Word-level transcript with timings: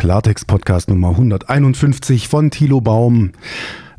Klartext-Podcast 0.00 0.88
Nummer 0.88 1.10
151 1.10 2.26
von 2.28 2.50
Thilo 2.50 2.80
Baum. 2.80 3.32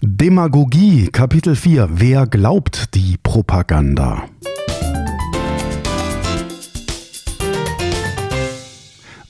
Demagogie, 0.01 1.09
Kapitel 1.11 1.55
4. 1.55 1.89
Wer 1.91 2.25
glaubt 2.25 2.95
die 2.95 3.17
Propaganda? 3.21 4.23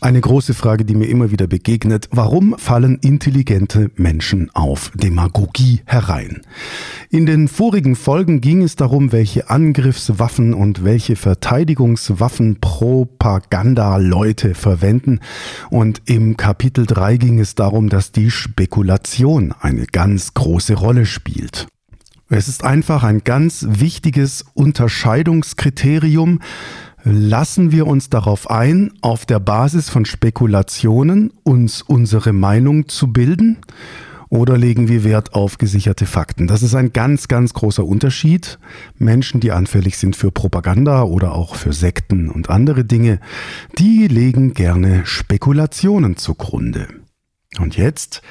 Eine 0.04 0.20
große 0.20 0.56
Frage, 0.56 0.84
die 0.84 0.96
mir 0.96 1.06
immer 1.06 1.30
wieder 1.30 1.46
begegnet. 1.46 2.10
Warum 2.10 2.55
fallen 2.58 2.98
intelligente 3.04 3.92
Menschen 3.98 4.50
auf 4.55 4.92
Demagogie 4.96 5.84
herein? 5.86 6.42
In 7.12 7.28
den 7.28 7.48
vorigen 7.48 7.96
Folgen 7.96 8.42
ging 8.42 8.64
es 8.64 8.75
darum, 8.75 9.11
welche 9.11 9.52
Angriffswaffen 9.52 10.56
und 10.56 10.84
welche 10.84 11.16
Verteidigungswaffen 11.16 12.60
Propaganda-Leute 12.60 14.56
verwenden. 14.56 15.20
Und 15.70 16.02
im 16.06 16.36
Kapitel 16.36 16.88
3 16.88 17.18
ging 17.18 17.39
es 17.39 17.54
darum, 17.54 17.88
dass 17.88 18.11
die 18.11 18.32
Spekulation 18.32 19.54
eine 19.60 19.86
ganz 19.86 20.33
große 20.33 20.74
Rolle 20.74 21.06
spielt. 21.06 21.68
Es 22.33 22.47
ist 22.47 22.64
einfach 22.64 23.04
ein 23.04 23.25
ganz 23.25 23.68
wichtiges 23.70 24.46
Unterscheidungskriterium, 24.54 26.39
Lassen 27.04 27.71
wir 27.71 27.87
uns 27.87 28.10
darauf 28.10 28.50
ein, 28.50 28.91
auf 29.01 29.25
der 29.25 29.39
Basis 29.39 29.89
von 29.89 30.05
Spekulationen 30.05 31.33
uns 31.43 31.82
unsere 31.82 32.31
Meinung 32.31 32.88
zu 32.89 33.11
bilden? 33.11 33.58
Oder 34.30 34.58
legen 34.58 34.88
wir 34.88 35.03
Wert 35.03 35.33
auf 35.33 35.58
gesicherte 35.58 36.06
Fakten? 36.06 36.47
Das 36.47 36.64
ist 36.64 36.73
ein 36.73 36.94
ganz, 36.94 37.28
ganz 37.28 37.53
großer 37.53 37.83
Unterschied. 37.83 38.59
Menschen, 38.97 39.42
die 39.42 39.52
anfällig 39.52 39.97
sind 39.97 40.16
für 40.16 40.31
Propaganda 40.31 41.03
oder 41.03 41.33
auch 41.33 41.56
für 41.56 41.73
Sekten 41.73 42.30
und 42.30 42.50
andere 42.50 42.86
Dinge, 42.86 43.20
die 43.78 44.08
legen 44.08 44.53
gerne 44.53 45.06
Spekulationen 45.06 46.16
zugrunde. 46.16 46.88
Und 47.59 47.75
jetzt 47.75 48.22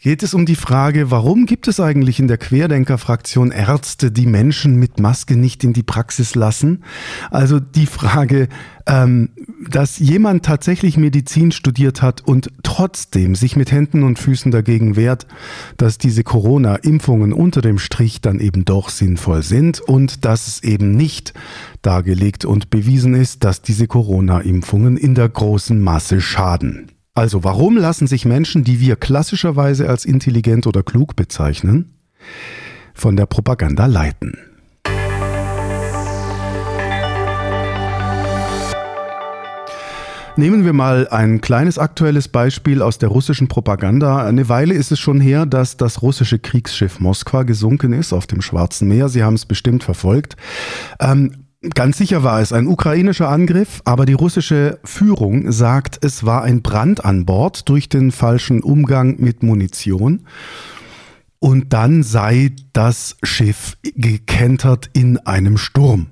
geht 0.00 0.22
es 0.22 0.34
um 0.34 0.46
die 0.46 0.54
Frage, 0.54 1.10
warum 1.10 1.46
gibt 1.46 1.66
es 1.66 1.80
eigentlich 1.80 2.20
in 2.20 2.28
der 2.28 2.38
Querdenker-Fraktion 2.38 3.50
Ärzte, 3.50 4.12
die 4.12 4.26
Menschen 4.26 4.76
mit 4.76 5.00
Maske 5.00 5.34
nicht 5.34 5.64
in 5.64 5.72
die 5.72 5.82
Praxis 5.82 6.36
lassen? 6.36 6.84
Also 7.32 7.58
die 7.58 7.86
Frage, 7.86 8.48
ähm, 8.86 9.30
dass 9.68 9.98
jemand 9.98 10.44
tatsächlich 10.44 10.96
Medizin 10.96 11.50
studiert 11.50 12.02
hat 12.02 12.20
und 12.20 12.52
trotzdem 12.62 13.34
sich 13.34 13.56
mit 13.56 13.72
Händen 13.72 14.04
und 14.04 14.20
Füßen 14.20 14.52
dagegen 14.52 14.94
wehrt, 14.94 15.26
dass 15.76 15.98
diese 15.98 16.22
Corona-Impfungen 16.22 17.32
unter 17.32 17.62
dem 17.62 17.80
Strich 17.80 18.20
dann 18.20 18.38
eben 18.38 18.64
doch 18.64 18.90
sinnvoll 18.90 19.42
sind 19.42 19.80
und 19.80 20.24
dass 20.24 20.46
es 20.46 20.62
eben 20.62 20.92
nicht 20.92 21.34
dargelegt 21.82 22.44
und 22.44 22.70
bewiesen 22.70 23.14
ist, 23.14 23.42
dass 23.42 23.60
diese 23.60 23.88
Corona-Impfungen 23.88 24.96
in 24.96 25.16
der 25.16 25.28
großen 25.28 25.80
Masse 25.80 26.20
schaden. 26.20 26.92
Also 27.18 27.42
warum 27.42 27.76
lassen 27.76 28.06
sich 28.06 28.26
Menschen, 28.26 28.62
die 28.62 28.78
wir 28.78 28.94
klassischerweise 28.94 29.88
als 29.88 30.04
intelligent 30.04 30.68
oder 30.68 30.84
klug 30.84 31.16
bezeichnen, 31.16 31.94
von 32.94 33.16
der 33.16 33.26
Propaganda 33.26 33.86
leiten? 33.86 34.38
Nehmen 40.36 40.64
wir 40.64 40.72
mal 40.72 41.08
ein 41.08 41.40
kleines 41.40 41.76
aktuelles 41.76 42.28
Beispiel 42.28 42.82
aus 42.82 42.98
der 42.98 43.08
russischen 43.08 43.48
Propaganda. 43.48 44.24
Eine 44.24 44.48
Weile 44.48 44.74
ist 44.74 44.92
es 44.92 45.00
schon 45.00 45.20
her, 45.20 45.44
dass 45.44 45.76
das 45.76 46.02
russische 46.02 46.38
Kriegsschiff 46.38 47.00
Moskwa 47.00 47.42
gesunken 47.42 47.94
ist 47.94 48.12
auf 48.12 48.28
dem 48.28 48.40
Schwarzen 48.40 48.86
Meer. 48.86 49.08
Sie 49.08 49.24
haben 49.24 49.34
es 49.34 49.44
bestimmt 49.44 49.82
verfolgt. 49.82 50.36
Ähm, 51.00 51.47
Ganz 51.74 51.98
sicher 51.98 52.22
war 52.22 52.40
es 52.40 52.52
ein 52.52 52.68
ukrainischer 52.68 53.28
Angriff, 53.28 53.82
aber 53.84 54.06
die 54.06 54.12
russische 54.12 54.78
Führung 54.84 55.50
sagt, 55.50 55.98
es 56.04 56.24
war 56.24 56.44
ein 56.44 56.62
Brand 56.62 57.04
an 57.04 57.26
Bord 57.26 57.68
durch 57.68 57.88
den 57.88 58.12
falschen 58.12 58.62
Umgang 58.62 59.16
mit 59.18 59.42
Munition. 59.42 60.24
Und 61.40 61.72
dann 61.72 62.04
sei 62.04 62.52
das 62.72 63.16
Schiff 63.24 63.76
gekentert 63.82 64.88
in 64.92 65.18
einem 65.18 65.58
Sturm. 65.58 66.06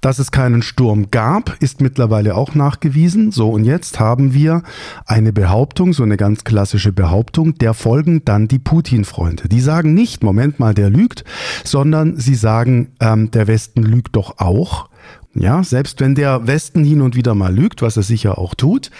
Dass 0.00 0.18
es 0.18 0.30
keinen 0.30 0.62
Sturm 0.62 1.10
gab, 1.10 1.56
ist 1.60 1.80
mittlerweile 1.80 2.36
auch 2.36 2.54
nachgewiesen. 2.54 3.32
So, 3.32 3.50
und 3.50 3.64
jetzt 3.64 3.98
haben 3.98 4.32
wir 4.32 4.62
eine 5.06 5.32
Behauptung, 5.32 5.92
so 5.92 6.02
eine 6.02 6.16
ganz 6.16 6.44
klassische 6.44 6.92
Behauptung, 6.92 7.54
der 7.58 7.74
folgen 7.74 8.24
dann 8.24 8.48
die 8.48 8.58
Putin-Freunde. 8.58 9.48
Die 9.48 9.60
sagen 9.60 9.94
nicht, 9.94 10.22
Moment 10.22 10.60
mal, 10.60 10.74
der 10.74 10.90
lügt, 10.90 11.24
sondern 11.64 12.16
sie 12.16 12.36
sagen, 12.36 12.92
ähm, 13.00 13.30
der 13.30 13.46
Westen 13.46 13.82
lügt 13.82 14.14
doch 14.16 14.38
auch. 14.38 14.88
Ja, 15.34 15.62
selbst 15.62 16.00
wenn 16.00 16.14
der 16.14 16.46
Westen 16.46 16.84
hin 16.84 17.00
und 17.00 17.14
wieder 17.14 17.34
mal 17.34 17.54
lügt, 17.54 17.82
was 17.82 17.96
er 17.96 18.02
sicher 18.02 18.38
auch 18.38 18.54
tut, 18.54 18.90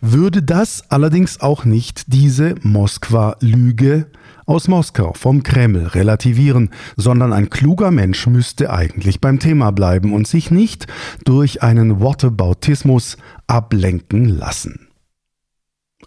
würde 0.00 0.42
das 0.42 0.90
allerdings 0.90 1.40
auch 1.40 1.64
nicht 1.64 2.12
diese 2.12 2.54
Moskwa-Lüge 2.62 4.06
aus 4.46 4.68
Moskau 4.68 5.12
vom 5.14 5.42
Kreml 5.42 5.86
relativieren, 5.86 6.70
sondern 6.96 7.32
ein 7.32 7.50
kluger 7.50 7.90
Mensch 7.90 8.26
müsste 8.26 8.70
eigentlich 8.70 9.20
beim 9.20 9.38
Thema 9.38 9.70
bleiben 9.70 10.12
und 10.12 10.26
sich 10.26 10.50
nicht 10.50 10.86
durch 11.24 11.62
einen 11.62 12.00
Wortebautismus 12.00 13.16
ablenken 13.46 14.26
lassen. 14.26 14.83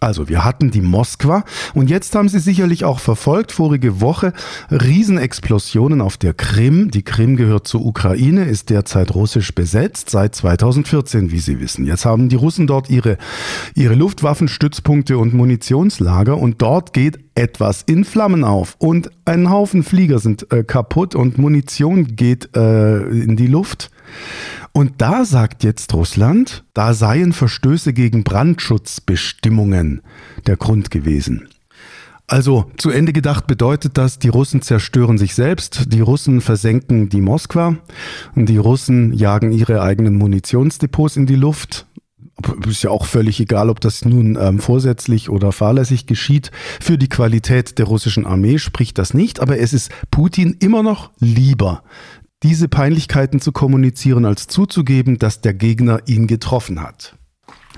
Also 0.00 0.28
wir 0.28 0.44
hatten 0.44 0.70
die 0.70 0.80
Moskwa 0.80 1.44
und 1.74 1.90
jetzt 1.90 2.14
haben 2.14 2.28
Sie 2.28 2.38
sicherlich 2.38 2.84
auch 2.84 3.00
verfolgt, 3.00 3.52
vorige 3.52 4.00
Woche 4.00 4.32
Riesenexplosionen 4.70 6.00
auf 6.00 6.16
der 6.16 6.34
Krim. 6.34 6.90
Die 6.90 7.02
Krim 7.02 7.36
gehört 7.36 7.66
zur 7.66 7.84
Ukraine, 7.84 8.44
ist 8.44 8.70
derzeit 8.70 9.14
russisch 9.14 9.54
besetzt, 9.54 10.10
seit 10.10 10.34
2014, 10.34 11.32
wie 11.32 11.40
Sie 11.40 11.60
wissen. 11.60 11.84
Jetzt 11.84 12.04
haben 12.04 12.28
die 12.28 12.36
Russen 12.36 12.66
dort 12.66 12.90
ihre, 12.90 13.18
ihre 13.74 13.94
Luftwaffenstützpunkte 13.94 15.18
und 15.18 15.34
Munitionslager 15.34 16.38
und 16.38 16.62
dort 16.62 16.92
geht 16.92 17.18
etwas 17.34 17.82
in 17.82 18.04
Flammen 18.04 18.44
auf 18.44 18.76
und 18.78 19.10
ein 19.24 19.50
Haufen 19.50 19.82
Flieger 19.82 20.18
sind 20.18 20.50
äh, 20.52 20.64
kaputt 20.64 21.14
und 21.14 21.38
Munition 21.38 22.16
geht 22.16 22.56
äh, 22.56 23.02
in 23.08 23.36
die 23.36 23.46
Luft. 23.46 23.90
Und 24.72 24.94
da 24.98 25.24
sagt 25.24 25.64
jetzt 25.64 25.92
Russland, 25.94 26.64
da 26.74 26.94
seien 26.94 27.32
Verstöße 27.32 27.92
gegen 27.92 28.24
Brandschutzbestimmungen 28.24 30.02
der 30.46 30.56
Grund 30.56 30.90
gewesen. 30.90 31.48
Also 32.30 32.70
zu 32.76 32.90
Ende 32.90 33.14
gedacht 33.14 33.46
bedeutet 33.46 33.96
das, 33.96 34.18
die 34.18 34.28
Russen 34.28 34.60
zerstören 34.60 35.16
sich 35.16 35.34
selbst, 35.34 35.86
die 35.94 36.02
Russen 36.02 36.42
versenken 36.42 37.08
die 37.08 37.22
Moskwa 37.22 37.78
und 38.34 38.46
die 38.50 38.58
Russen 38.58 39.14
jagen 39.14 39.50
ihre 39.50 39.80
eigenen 39.80 40.16
Munitionsdepots 40.16 41.16
in 41.16 41.24
die 41.24 41.36
Luft. 41.36 41.86
Ist 42.68 42.84
ja 42.84 42.90
auch 42.90 43.06
völlig 43.06 43.40
egal, 43.40 43.70
ob 43.70 43.80
das 43.80 44.04
nun 44.04 44.38
ähm, 44.40 44.60
vorsätzlich 44.60 45.30
oder 45.30 45.52
fahrlässig 45.52 46.06
geschieht. 46.06 46.52
Für 46.80 46.98
die 46.98 47.08
Qualität 47.08 47.78
der 47.78 47.86
russischen 47.86 48.26
Armee 48.26 48.58
spricht 48.58 48.98
das 48.98 49.14
nicht, 49.14 49.40
aber 49.40 49.58
es 49.58 49.72
ist 49.72 49.90
Putin 50.10 50.54
immer 50.60 50.82
noch 50.82 51.10
lieber, 51.18 51.82
diese 52.42 52.68
Peinlichkeiten 52.68 53.40
zu 53.40 53.52
kommunizieren, 53.52 54.24
als 54.24 54.46
zuzugeben, 54.46 55.18
dass 55.18 55.40
der 55.40 55.54
Gegner 55.54 56.00
ihn 56.06 56.26
getroffen 56.26 56.82
hat. 56.82 57.18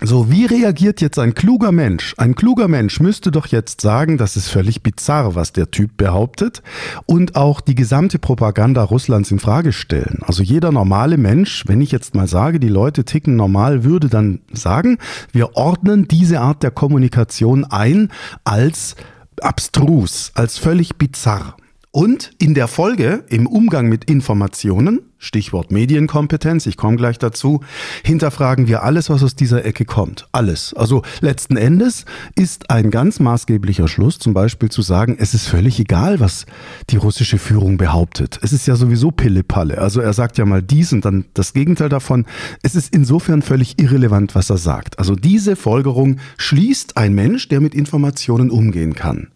So, 0.02 0.30
wie 0.30 0.46
reagiert 0.46 1.02
jetzt 1.02 1.18
ein 1.18 1.34
kluger 1.34 1.72
Mensch? 1.72 2.14
Ein 2.16 2.34
kluger 2.34 2.68
Mensch 2.68 3.00
müsste 3.00 3.30
doch 3.30 3.46
jetzt 3.48 3.82
sagen, 3.82 4.16
das 4.16 4.34
ist 4.34 4.48
völlig 4.48 4.82
bizarr, 4.82 5.34
was 5.34 5.52
der 5.52 5.70
Typ 5.70 5.98
behauptet 5.98 6.62
und 7.04 7.36
auch 7.36 7.60
die 7.60 7.74
gesamte 7.74 8.18
Propaganda 8.18 8.82
Russlands 8.82 9.30
in 9.30 9.38
Frage 9.38 9.74
stellen. 9.74 10.20
Also 10.22 10.42
jeder 10.42 10.72
normale 10.72 11.18
Mensch, 11.18 11.64
wenn 11.66 11.82
ich 11.82 11.92
jetzt 11.92 12.14
mal 12.14 12.26
sage, 12.26 12.60
die 12.60 12.68
Leute 12.68 13.04
ticken 13.04 13.36
normal, 13.36 13.84
würde 13.84 14.08
dann 14.08 14.40
sagen, 14.52 14.96
wir 15.32 15.54
ordnen 15.56 16.08
diese 16.08 16.40
Art 16.40 16.62
der 16.62 16.70
Kommunikation 16.70 17.64
ein 17.64 18.08
als 18.44 18.96
abstrus, 19.42 20.32
als 20.34 20.56
völlig 20.56 20.96
bizarr. 20.96 21.56
Und 21.92 22.30
in 22.38 22.54
der 22.54 22.68
Folge, 22.68 23.24
im 23.30 23.48
Umgang 23.48 23.88
mit 23.88 24.04
Informationen, 24.04 25.00
Stichwort 25.18 25.72
Medienkompetenz, 25.72 26.66
ich 26.66 26.76
komme 26.76 26.96
gleich 26.96 27.18
dazu, 27.18 27.64
hinterfragen 28.04 28.68
wir 28.68 28.84
alles, 28.84 29.10
was 29.10 29.24
aus 29.24 29.34
dieser 29.34 29.64
Ecke 29.64 29.84
kommt. 29.84 30.28
Alles. 30.30 30.72
Also 30.72 31.02
letzten 31.20 31.56
Endes 31.56 32.04
ist 32.36 32.70
ein 32.70 32.92
ganz 32.92 33.18
maßgeblicher 33.18 33.88
Schluss 33.88 34.20
zum 34.20 34.34
Beispiel 34.34 34.70
zu 34.70 34.82
sagen, 34.82 35.16
es 35.18 35.34
ist 35.34 35.48
völlig 35.48 35.80
egal, 35.80 36.20
was 36.20 36.46
die 36.90 36.96
russische 36.96 37.38
Führung 37.38 37.76
behauptet. 37.76 38.38
Es 38.40 38.52
ist 38.52 38.68
ja 38.68 38.76
sowieso 38.76 39.10
Pille-Palle. 39.10 39.78
Also 39.78 40.00
er 40.00 40.12
sagt 40.12 40.38
ja 40.38 40.44
mal 40.44 40.62
dies 40.62 40.92
und 40.92 41.04
dann 41.04 41.24
das 41.34 41.54
Gegenteil 41.54 41.88
davon. 41.88 42.24
Es 42.62 42.76
ist 42.76 42.94
insofern 42.94 43.42
völlig 43.42 43.80
irrelevant, 43.80 44.36
was 44.36 44.48
er 44.48 44.58
sagt. 44.58 45.00
Also 45.00 45.16
diese 45.16 45.56
Folgerung 45.56 46.20
schließt 46.36 46.96
ein 46.96 47.14
Mensch, 47.14 47.48
der 47.48 47.60
mit 47.60 47.74
Informationen 47.74 48.52
umgehen 48.52 48.94
kann. 48.94 49.32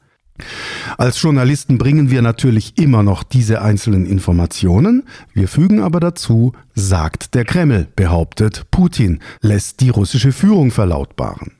Als 0.98 1.20
Journalisten 1.22 1.78
bringen 1.78 2.10
wir 2.10 2.22
natürlich 2.22 2.76
immer 2.76 3.02
noch 3.02 3.22
diese 3.22 3.62
einzelnen 3.62 4.04
Informationen. 4.04 5.04
Wir 5.32 5.48
fügen 5.48 5.80
aber 5.80 6.00
dazu, 6.00 6.52
sagt 6.74 7.34
der 7.34 7.44
Kreml, 7.44 7.86
behauptet 7.94 8.70
Putin, 8.70 9.20
lässt 9.40 9.80
die 9.80 9.90
russische 9.90 10.32
Führung 10.32 10.70
verlautbaren. 10.70 11.52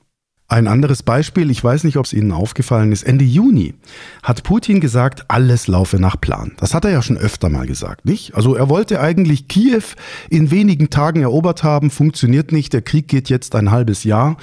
Ein 0.47 0.67
anderes 0.67 1.01
Beispiel, 1.01 1.49
ich 1.49 1.63
weiß 1.63 1.85
nicht, 1.85 1.97
ob 1.97 2.05
es 2.05 2.13
Ihnen 2.13 2.31
aufgefallen 2.31 2.91
ist, 2.91 3.01
Ende 3.01 3.25
Juni 3.25 3.73
hat 4.21 4.43
Putin 4.43 4.79
gesagt, 4.79 5.25
alles 5.27 5.65
laufe 5.67 5.97
nach 5.97 6.21
Plan. 6.21 6.51
Das 6.57 6.75
hat 6.75 6.85
er 6.85 6.91
ja 6.91 7.01
schon 7.01 7.17
öfter 7.17 7.49
mal 7.49 7.65
gesagt, 7.65 8.05
nicht? 8.05 8.35
Also 8.35 8.53
er 8.53 8.69
wollte 8.69 8.99
eigentlich 8.99 9.47
Kiew 9.47 9.81
in 10.29 10.51
wenigen 10.51 10.91
Tagen 10.91 11.23
erobert 11.23 11.63
haben, 11.63 11.89
funktioniert 11.89 12.51
nicht, 12.51 12.73
der 12.73 12.83
Krieg 12.83 13.07
geht 13.07 13.29
jetzt 13.29 13.55
ein 13.55 13.71
halbes 13.71 14.03
Jahr. 14.03 14.37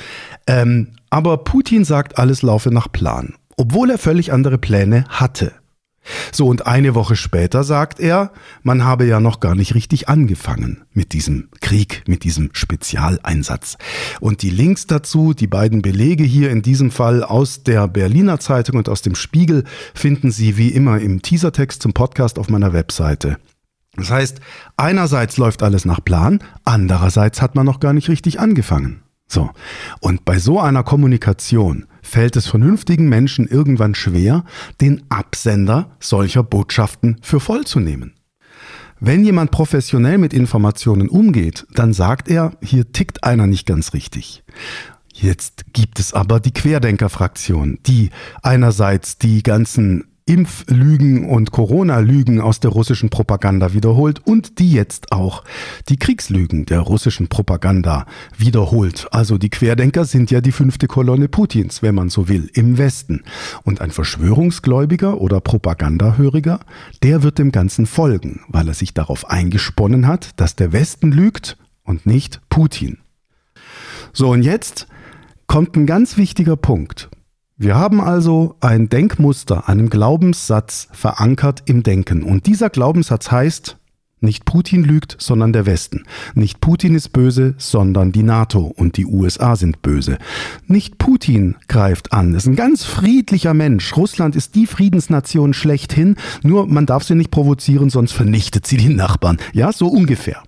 Ähm, 0.48 0.88
Aber 1.08 1.44
Putin 1.44 1.84
sagt, 1.84 2.18
alles 2.18 2.42
laufe 2.42 2.72
nach 2.72 2.90
Plan, 2.90 3.34
obwohl 3.56 3.90
er 3.90 3.98
völlig 3.98 4.32
andere 4.32 4.58
Pläne 4.58 5.04
hatte. 5.08 5.52
So, 6.32 6.48
und 6.48 6.66
eine 6.66 6.94
Woche 6.94 7.14
später 7.14 7.62
sagt 7.62 8.00
er, 8.00 8.32
man 8.62 8.84
habe 8.84 9.06
ja 9.06 9.20
noch 9.20 9.38
gar 9.38 9.54
nicht 9.54 9.74
richtig 9.74 10.08
angefangen 10.08 10.84
mit 10.92 11.12
diesem 11.12 11.48
Krieg, 11.60 12.02
mit 12.08 12.24
diesem 12.24 12.50
Spezialeinsatz. 12.52 13.78
Und 14.20 14.42
die 14.42 14.50
Links 14.50 14.86
dazu, 14.86 15.32
die 15.32 15.46
beiden 15.46 15.80
Belege 15.80 16.24
hier 16.24 16.50
in 16.50 16.62
diesem 16.62 16.90
Fall 16.90 17.22
aus 17.22 17.62
der 17.62 17.86
Berliner 17.86 18.40
Zeitung 18.40 18.76
und 18.78 18.88
aus 18.88 19.02
dem 19.02 19.14
Spiegel, 19.14 19.64
finden 19.94 20.32
Sie 20.32 20.56
wie 20.56 20.70
immer 20.70 20.98
im 20.98 21.22
Teasertext 21.22 21.80
zum 21.80 21.92
Podcast 21.92 22.38
auf 22.38 22.48
meiner 22.48 22.72
Webseite. 22.72 23.38
Das 23.94 24.10
heißt, 24.10 24.40
einerseits 24.76 25.36
läuft 25.36 25.62
alles 25.62 25.84
nach 25.84 26.02
Plan, 26.02 26.40
andererseits 26.64 27.42
hat 27.42 27.54
man 27.54 27.66
noch 27.66 27.78
gar 27.78 27.92
nicht 27.92 28.08
richtig 28.08 28.40
angefangen. 28.40 29.02
So. 29.28 29.50
Und 30.00 30.24
bei 30.24 30.38
so 30.38 30.58
einer 30.58 30.82
Kommunikation 30.82 31.86
fällt 32.12 32.36
es 32.36 32.46
vernünftigen 32.46 33.08
Menschen 33.08 33.48
irgendwann 33.48 33.94
schwer, 33.94 34.44
den 34.82 35.02
Absender 35.08 35.96
solcher 35.98 36.42
Botschaften 36.42 37.16
für 37.22 37.40
voll 37.40 37.64
zu 37.64 37.80
nehmen. 37.80 38.12
Wenn 39.00 39.24
jemand 39.24 39.50
professionell 39.50 40.18
mit 40.18 40.34
Informationen 40.34 41.08
umgeht, 41.08 41.66
dann 41.72 41.94
sagt 41.94 42.28
er, 42.28 42.52
hier 42.62 42.92
tickt 42.92 43.24
einer 43.24 43.46
nicht 43.46 43.66
ganz 43.66 43.94
richtig. 43.94 44.44
Jetzt 45.14 45.72
gibt 45.72 45.98
es 45.98 46.12
aber 46.12 46.38
die 46.38 46.52
Querdenker-Fraktion, 46.52 47.78
die 47.86 48.10
einerseits 48.42 49.16
die 49.16 49.42
ganzen 49.42 50.11
Impflügen 50.32 51.28
und 51.28 51.50
Corona-Lügen 51.50 52.40
aus 52.40 52.58
der 52.58 52.70
russischen 52.70 53.10
Propaganda 53.10 53.74
wiederholt 53.74 54.22
und 54.24 54.58
die 54.58 54.72
jetzt 54.72 55.12
auch 55.12 55.44
die 55.90 55.98
Kriegslügen 55.98 56.64
der 56.64 56.80
russischen 56.80 57.28
Propaganda 57.28 58.06
wiederholt. 58.38 59.08
Also 59.10 59.36
die 59.36 59.50
Querdenker 59.50 60.06
sind 60.06 60.30
ja 60.30 60.40
die 60.40 60.52
fünfte 60.52 60.86
Kolonne 60.86 61.28
Putins, 61.28 61.82
wenn 61.82 61.94
man 61.94 62.08
so 62.08 62.30
will, 62.30 62.50
im 62.54 62.78
Westen. 62.78 63.24
Und 63.62 63.82
ein 63.82 63.90
Verschwörungsgläubiger 63.90 65.20
oder 65.20 65.42
Propagandahöriger, 65.42 66.60
der 67.02 67.22
wird 67.22 67.38
dem 67.38 67.52
Ganzen 67.52 67.84
folgen, 67.84 68.40
weil 68.48 68.68
er 68.68 68.74
sich 68.74 68.94
darauf 68.94 69.28
eingesponnen 69.28 70.06
hat, 70.06 70.40
dass 70.40 70.56
der 70.56 70.72
Westen 70.72 71.12
lügt 71.12 71.58
und 71.82 72.06
nicht 72.06 72.40
Putin. 72.48 72.96
So, 74.14 74.30
und 74.30 74.44
jetzt 74.44 74.86
kommt 75.46 75.76
ein 75.76 75.84
ganz 75.84 76.16
wichtiger 76.16 76.56
Punkt. 76.56 77.10
Wir 77.58 77.76
haben 77.76 78.00
also 78.00 78.56
ein 78.60 78.88
Denkmuster, 78.88 79.68
einen 79.68 79.90
Glaubenssatz 79.90 80.88
verankert 80.92 81.62
im 81.66 81.82
Denken. 81.82 82.22
Und 82.22 82.46
dieser 82.46 82.70
Glaubenssatz 82.70 83.30
heißt, 83.30 83.76
nicht 84.22 84.44
Putin 84.44 84.84
lügt, 84.84 85.16
sondern 85.18 85.52
der 85.52 85.66
Westen. 85.66 86.04
Nicht 86.34 86.60
Putin 86.60 86.94
ist 86.94 87.12
böse, 87.12 87.54
sondern 87.58 88.12
die 88.12 88.22
NATO 88.22 88.72
und 88.76 88.96
die 88.96 89.04
USA 89.04 89.56
sind 89.56 89.82
böse. 89.82 90.16
Nicht 90.68 90.96
Putin 90.98 91.56
greift 91.66 92.12
an. 92.12 92.32
Ist 92.34 92.46
ein 92.46 92.54
ganz 92.56 92.84
friedlicher 92.84 93.52
Mensch. 93.52 93.96
Russland 93.96 94.36
ist 94.36 94.54
die 94.54 94.66
Friedensnation 94.66 95.54
schlechthin. 95.54 96.16
Nur 96.44 96.68
man 96.68 96.86
darf 96.86 97.02
sie 97.02 97.16
nicht 97.16 97.32
provozieren, 97.32 97.90
sonst 97.90 98.12
vernichtet 98.12 98.64
sie 98.64 98.76
die 98.76 98.94
Nachbarn. 98.94 99.38
Ja, 99.52 99.72
so 99.72 99.88
ungefähr. 99.88 100.42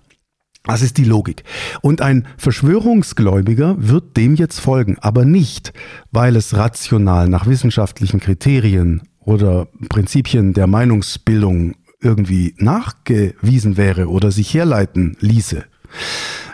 Das 0.65 0.81
ist 0.81 0.97
die 0.97 1.03
Logik. 1.03 1.43
Und 1.81 2.01
ein 2.01 2.27
Verschwörungsgläubiger 2.37 3.75
wird 3.77 4.17
dem 4.17 4.35
jetzt 4.35 4.59
folgen, 4.59 4.97
aber 4.99 5.25
nicht, 5.25 5.73
weil 6.11 6.35
es 6.35 6.55
rational 6.55 7.29
nach 7.29 7.45
wissenschaftlichen 7.45 8.19
Kriterien 8.19 9.03
oder 9.19 9.67
Prinzipien 9.89 10.53
der 10.53 10.67
Meinungsbildung 10.67 11.75
irgendwie 12.01 12.55
nachgewiesen 12.57 13.77
wäre 13.77 14.09
oder 14.09 14.31
sich 14.31 14.53
herleiten 14.53 15.17
ließe, 15.19 15.65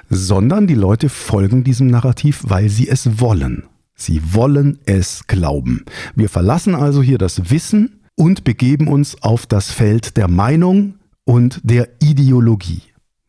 sondern 0.09 0.67
die 0.67 0.75
Leute 0.75 1.09
folgen 1.09 1.63
diesem 1.63 1.87
Narrativ, 1.87 2.43
weil 2.47 2.69
sie 2.69 2.87
es 2.87 3.19
wollen. 3.19 3.63
Sie 3.95 4.33
wollen 4.33 4.79
es 4.85 5.27
glauben. 5.27 5.85
Wir 6.15 6.29
verlassen 6.29 6.75
also 6.75 7.03
hier 7.03 7.17
das 7.17 7.51
Wissen 7.51 8.01
und 8.15 8.43
begeben 8.43 8.87
uns 8.87 9.21
auf 9.21 9.45
das 9.45 9.71
Feld 9.71 10.17
der 10.17 10.27
Meinung 10.27 10.95
und 11.23 11.61
der 11.63 11.89
Ideologie. 12.01 12.81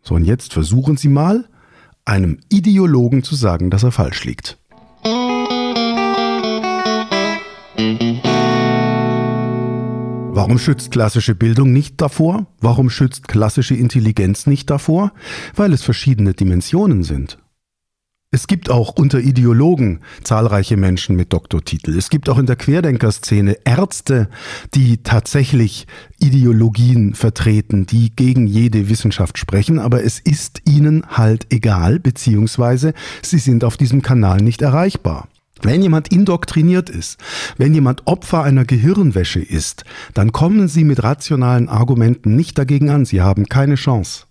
So, 0.03 0.15
und 0.17 0.25
jetzt 0.25 0.53
versuchen 0.53 0.97
Sie 0.97 1.09
mal, 1.09 1.49
einem 2.05 2.39
Ideologen 2.49 3.23
zu 3.23 3.37
sagen, 3.37 3.71
dass 3.71 3.85
er 3.85 3.93
falsch 3.93 4.25
liegt. 4.25 4.59
Warum 10.35 10.59
schützt 10.59 10.91
klassische 10.91 11.35
Bildung 11.35 11.73
nicht 11.73 12.01
davor? 12.01 12.47
Warum 12.61 12.91
schützt 12.91 13.29
klassische 13.29 13.75
Intelligenz 13.75 14.47
nicht 14.47 14.71
davor? 14.71 15.13
Weil 15.55 15.73
es 15.73 15.83
verschiedene 15.83 16.35
Dimensionen 16.35 17.05
sind. 17.05 17.39
Es 18.35 18.47
gibt 18.47 18.71
auch 18.71 18.95
unter 18.97 19.21
Ideologen 19.21 20.01
zahlreiche 20.25 20.79
Menschen 20.79 21.17
mit 21.17 21.35
Doktortitel. 21.35 21.95
Es 21.99 22.09
gibt 22.09 22.31
auch 22.31 22.39
in 22.39 22.47
der 22.47 22.57
Querdenkerszene 22.57 23.59
Ärzte, 23.67 24.31
die 24.73 25.03
tatsächlich 25.03 25.87
Ideologien 26.19 27.13
vertreten, 27.13 27.85
die 27.85 28.17
gegen 28.17 28.47
jede 28.47 28.89
Wissenschaft 28.89 29.37
sprechen, 29.37 29.79
aber 29.79 30.03
es 30.03 30.19
ist 30.19 30.63
ihnen 30.67 31.05
halt 31.09 31.53
egal, 31.53 32.01
beziehungsweise 32.01 32.95
sie 33.21 33.39
sind 33.39 33.65
auf 33.65 33.77
diesem 33.77 34.01
Kanal 34.01 34.39
nicht 34.39 34.63
erreichbar. 34.63 35.29
Wenn 35.61 35.83
jemand 35.83 36.09
indoktriniert 36.09 36.89
ist, 36.89 37.21
wenn 37.59 37.75
jemand 37.75 38.07
Opfer 38.07 38.45
einer 38.45 38.65
Gehirnwäsche 38.65 39.41
ist, 39.41 39.85
dann 40.15 40.33
kommen 40.33 40.69
Sie 40.69 40.85
mit 40.85 41.03
rationalen 41.03 41.69
Argumenten 41.69 42.35
nicht 42.35 42.57
dagegen 42.57 42.89
an. 42.89 43.05
Sie 43.05 43.21
haben 43.21 43.47
keine 43.51 43.75
Chance. 43.75 44.25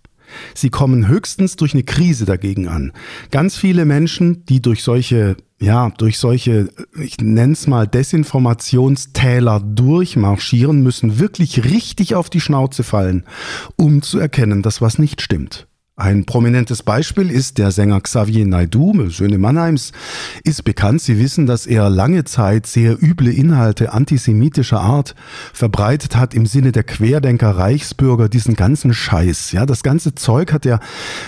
Sie 0.54 0.70
kommen 0.70 1.08
höchstens 1.08 1.56
durch 1.56 1.74
eine 1.74 1.82
Krise 1.82 2.24
dagegen 2.24 2.68
an. 2.68 2.92
Ganz 3.30 3.56
viele 3.56 3.84
Menschen, 3.84 4.44
die 4.46 4.60
durch 4.60 4.82
solche, 4.82 5.36
ja, 5.60 5.90
durch 5.98 6.18
solche, 6.18 6.68
ich 6.98 7.18
nenne 7.20 7.52
es 7.52 7.66
mal 7.66 7.86
Desinformationstäler 7.86 9.60
durchmarschieren, 9.60 10.82
müssen 10.82 11.18
wirklich 11.18 11.64
richtig 11.64 12.14
auf 12.14 12.30
die 12.30 12.40
Schnauze 12.40 12.82
fallen, 12.82 13.24
um 13.76 14.02
zu 14.02 14.18
erkennen, 14.18 14.62
dass 14.62 14.80
was 14.80 14.98
nicht 14.98 15.22
stimmt. 15.22 15.66
Ein 15.94 16.24
prominentes 16.24 16.82
Beispiel 16.82 17.30
ist 17.30 17.58
der 17.58 17.70
Sänger 17.70 18.00
Xavier 18.00 18.46
Naidoo, 18.46 19.10
Söhne 19.10 19.36
Mannheims, 19.36 19.92
ist 20.42 20.64
bekannt. 20.64 21.02
Sie 21.02 21.18
wissen, 21.18 21.44
dass 21.44 21.66
er 21.66 21.90
lange 21.90 22.24
Zeit 22.24 22.66
sehr 22.66 22.96
üble 23.02 23.30
Inhalte 23.30 23.92
antisemitischer 23.92 24.80
Art 24.80 25.14
verbreitet 25.52 26.16
hat 26.16 26.32
im 26.32 26.46
Sinne 26.46 26.72
der 26.72 26.84
Querdenker, 26.84 27.50
Reichsbürger, 27.50 28.30
diesen 28.30 28.56
ganzen 28.56 28.94
Scheiß. 28.94 29.52
Ja, 29.52 29.66
das 29.66 29.82
ganze 29.82 30.14
Zeug 30.14 30.54
hat 30.54 30.64
er, 30.64 30.80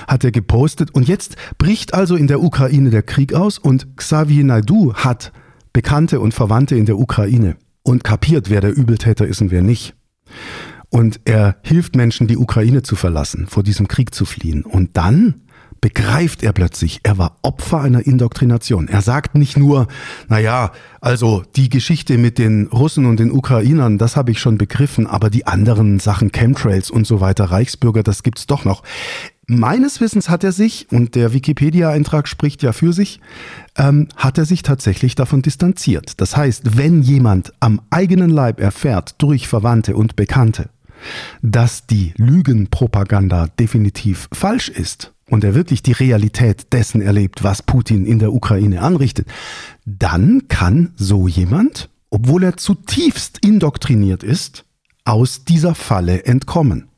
hat 0.09 0.25
er 0.25 0.33
gepostet. 0.33 0.95
Und 0.95 1.09
jetzt 1.09 1.37
bricht 1.59 1.93
also 1.93 2.17
in 2.17 2.27
der 2.27 2.43
Ukraine 2.43 2.89
der 2.89 3.03
Krieg 3.03 3.35
aus 3.35 3.59
und 3.59 3.99
Xavier 3.99 4.45
Naidoo 4.45 4.95
hat 4.95 5.33
Bekannte 5.75 6.21
und 6.21 6.33
Verwandte 6.33 6.75
in 6.75 6.87
der 6.87 6.99
Ukraine 6.99 7.57
und 7.83 8.03
kapiert, 8.03 8.49
wer 8.49 8.63
der 8.63 8.75
Übeltäter 8.75 9.27
ist 9.27 9.43
und 9.43 9.51
wer 9.51 9.63
nicht. 9.63 9.94
Und 10.94 11.22
er 11.24 11.56
hilft 11.63 11.96
Menschen, 11.96 12.29
die 12.29 12.36
Ukraine 12.36 12.84
zu 12.84 12.94
verlassen, 12.94 13.48
vor 13.48 13.65
diesem 13.65 13.89
Krieg 13.89 14.15
zu 14.15 14.24
fliehen. 14.24 14.63
Und 14.63 14.96
dann 14.96 15.43
begreift 15.81 16.44
er 16.44 16.53
plötzlich, 16.53 17.01
er 17.03 17.19
war 17.19 17.36
Opfer 17.43 17.81
einer 17.81 18.06
Indoktrination. 18.06 18.86
Er 18.86 19.03
sagt 19.03 19.34
nicht 19.34 19.56
nur, 19.56 19.89
naja, 20.29 20.70
also 21.01 21.43
die 21.56 21.69
Geschichte 21.69 22.17
mit 22.17 22.39
den 22.39 22.69
Russen 22.69 23.06
und 23.06 23.19
den 23.19 23.32
Ukrainern, 23.32 23.98
das 23.98 24.15
habe 24.15 24.31
ich 24.31 24.39
schon 24.39 24.56
begriffen, 24.56 25.08
aber 25.08 25.31
die 25.31 25.48
anderen 25.48 25.98
Sachen, 25.98 26.31
Chemtrails 26.31 26.93
und 26.93 27.08
so 27.08 27.20
weiter, 27.20 27.46
Reichsbürger, 27.46 28.05
das 28.05 28.22
gibt's 28.22 28.46
doch 28.46 28.65
noch. 28.65 28.84
Meines 29.48 30.01
Wissens 30.01 30.31
hat 30.31 30.44
er 30.44 30.53
sich, 30.53 30.86
und 30.93 31.17
der 31.17 31.34
Wikipedia-Eintrag 31.34 32.29
spricht 32.29 32.63
ja 32.63 32.72
für 32.72 32.93
sich, 32.93 33.20
ähm, 33.77 34.08
hat 34.17 34.39
er 34.39 34.44
sich 34.44 34.63
tatsächlich 34.63 35.17
davon 35.17 35.43
distanziert. 35.43 36.20
Das 36.20 36.36
heißt, 36.36 36.79
wenn 36.79 37.03
jemand 37.03 37.53
am 37.58 37.81
eigenen 37.91 38.31
Leib 38.31 38.60
erfährt, 38.60 39.17
durch 39.19 39.48
Verwandte 39.48 39.96
und 39.96 40.17
Bekannte, 40.17 40.70
dass 41.43 41.87
die 41.87 42.13
Lügenpropaganda 42.17 43.49
definitiv 43.58 44.29
falsch 44.32 44.69
ist 44.69 45.13
und 45.29 45.44
er 45.44 45.55
wirklich 45.55 45.82
die 45.82 45.93
Realität 45.93 46.73
dessen 46.73 47.01
erlebt, 47.01 47.43
was 47.44 47.63
Putin 47.63 48.06
in 48.06 48.19
der 48.19 48.32
Ukraine 48.32 48.82
anrichtet, 48.82 49.27
dann 49.84 50.49
kann 50.49 50.93
so 50.96 51.29
jemand, 51.29 51.91
obwohl 52.11 52.44
er 52.44 52.56
zutiefst 52.56 53.39
indoktriniert 53.44 54.23
ist, 54.23 54.65
aus 55.05 55.44
dieser 55.44 55.75
Falle 55.75 56.25
entkommen. 56.25 56.89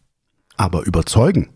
Aber 0.57 0.87
überzeugen 0.87 1.49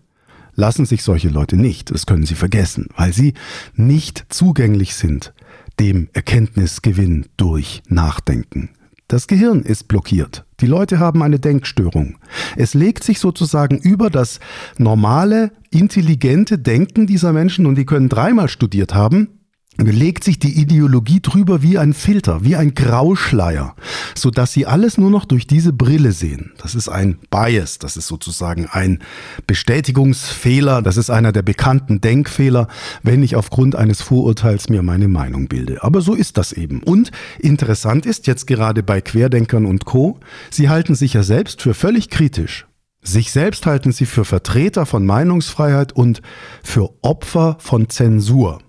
lassen 0.55 0.85
sich 0.85 1.03
solche 1.03 1.29
Leute 1.29 1.57
nicht, 1.57 1.91
das 1.91 2.07
können 2.07 2.27
Sie 2.27 2.35
vergessen, 2.35 2.89
weil 2.97 3.13
sie 3.13 3.35
nicht 3.75 4.27
zugänglich 4.29 4.95
sind 4.95 5.33
dem 5.79 6.09
Erkenntnisgewinn 6.13 7.27
durch 7.39 7.83
Nachdenken. 7.89 8.71
Das 9.09 9.27
Gehirn 9.27 9.63
ist 9.63 9.89
blockiert. 9.89 10.45
Die 10.61 10.67
Leute 10.67 10.99
haben 10.99 11.23
eine 11.23 11.39
Denkstörung. 11.39 12.19
Es 12.57 12.75
legt 12.75 13.05
sich 13.05 13.19
sozusagen 13.19 13.79
über 13.79 14.11
das 14.11 14.41
normale, 14.79 15.53
intelligente 15.71 16.59
Denken 16.59 17.07
dieser 17.07 17.33
Menschen 17.33 17.67
und 17.67 17.77
die 17.77 17.87
können 17.87 18.09
dreimal 18.09 18.49
studiert 18.49 18.95
haben. 18.95 19.40
Legt 19.79 20.25
sich 20.25 20.39
die 20.39 20.61
Ideologie 20.61 21.21
drüber 21.21 21.63
wie 21.63 21.79
ein 21.79 21.95
Filter, 21.95 22.45
wie 22.45 22.57
ein 22.57 22.75
Grauschleier, 22.75 23.75
so 24.15 24.31
dass 24.31 24.53
sie 24.53 24.67
alles 24.67 24.99
nur 24.99 25.11
noch 25.11 25.25
durch 25.25 25.47
diese 25.47 25.73
Brille 25.73 26.13
sehen. 26.13 26.53
Das 26.59 26.75
ist 26.75 26.89
ein 26.89 27.19
Bias, 27.31 27.79
das 27.79 27.97
ist 27.97 28.07
sozusagen 28.07 28.67
ein 28.67 28.99
Bestätigungsfehler, 29.47 30.83
das 30.83 30.97
ist 30.97 31.11
einer 31.11 31.33
der 31.33 31.43
bekannten 31.43 32.01
Denkfehler, 32.01 32.69
wenn 33.03 33.23
ich 33.23 33.37
aufgrund 33.37 33.77
eines 33.77 34.03
Vorurteils 34.03 34.69
mir 34.69 34.83
meine 34.83 35.09
Meinung 35.09 35.49
bilde. 35.49 35.83
Aber 35.83 36.01
so 36.01 36.15
ist 36.15 36.37
das 36.37 36.53
eben. 36.53 36.83
Und 36.83 37.11
interessant 37.39 38.07
ist 38.07 38.27
jetzt 38.27 38.47
gerade 38.47 38.83
bei 38.83 39.01
Querdenkern 39.01 39.67
und 39.67 39.85
Co, 39.85 40.21
sie 40.51 40.69
halten 40.69 40.95
sich 40.95 41.15
ja 41.15 41.23
selbst 41.23 41.63
für 41.63 41.75
völlig 41.75 42.11
kritisch. 42.11 42.67
Sich 43.03 43.33
selbst 43.33 43.65
halten 43.65 43.93
sie 43.93 44.05
für 44.05 44.27
Vertreter 44.27 44.85
von 44.85 45.07
Meinungsfreiheit 45.07 45.93
und 45.93 46.21
für 46.63 46.91
Opfer 47.01 47.57
von 47.59 47.89
Zensur 47.89 48.61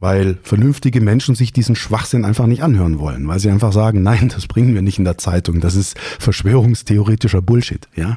weil 0.00 0.38
vernünftige 0.42 1.02
Menschen 1.02 1.34
sich 1.34 1.52
diesen 1.52 1.76
Schwachsinn 1.76 2.24
einfach 2.24 2.46
nicht 2.46 2.62
anhören 2.62 2.98
wollen, 2.98 3.28
weil 3.28 3.38
sie 3.38 3.50
einfach 3.50 3.72
sagen, 3.72 4.02
nein, 4.02 4.30
das 4.34 4.46
bringen 4.46 4.74
wir 4.74 4.82
nicht 4.82 4.98
in 4.98 5.04
der 5.04 5.18
Zeitung, 5.18 5.60
das 5.60 5.76
ist 5.76 5.98
verschwörungstheoretischer 6.18 7.42
Bullshit, 7.42 7.86
ja, 7.94 8.16